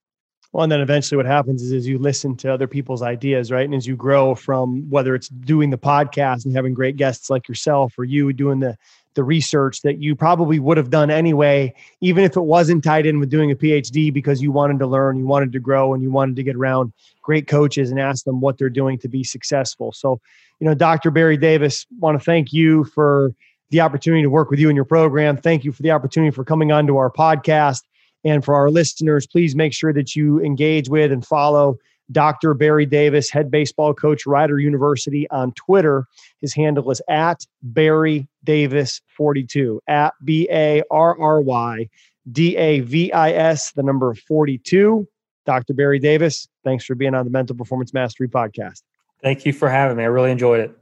[0.53, 3.65] Well, and then eventually what happens is, is you listen to other people's ideas, right?
[3.65, 7.49] And as you grow from whether it's doing the podcast and having great guests like
[7.49, 8.77] yourself or you doing the
[9.15, 13.19] the research that you probably would have done anyway, even if it wasn't tied in
[13.19, 16.11] with doing a PhD because you wanted to learn, you wanted to grow, and you
[16.11, 19.91] wanted to get around great coaches and ask them what they're doing to be successful.
[19.91, 20.19] So,
[20.59, 21.11] you know, Dr.
[21.11, 23.33] Barry Davis, want to thank you for
[23.71, 25.37] the opportunity to work with you in your program.
[25.37, 27.81] Thank you for the opportunity for coming onto our podcast.
[28.23, 31.77] And for our listeners, please make sure that you engage with and follow
[32.11, 32.53] Dr.
[32.53, 36.07] Barry Davis, head baseball coach, Rider University on Twitter.
[36.41, 41.89] His handle is at Barry Davis 42, at B A R R Y
[42.31, 45.07] D A V I S, the number 42.
[45.45, 45.73] Dr.
[45.73, 48.81] Barry Davis, thanks for being on the Mental Performance Mastery podcast.
[49.21, 50.03] Thank you for having me.
[50.03, 50.77] I really enjoyed it.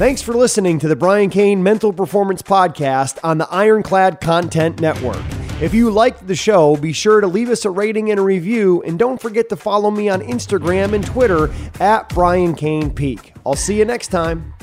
[0.00, 5.22] Thanks for listening to the Brian Cain Mental Performance Podcast on the Ironclad Content Network.
[5.60, 8.82] If you liked the show, be sure to leave us a rating and a review,
[8.86, 13.34] and don't forget to follow me on Instagram and Twitter at Brian Cain Peak.
[13.44, 14.54] I'll see you next time.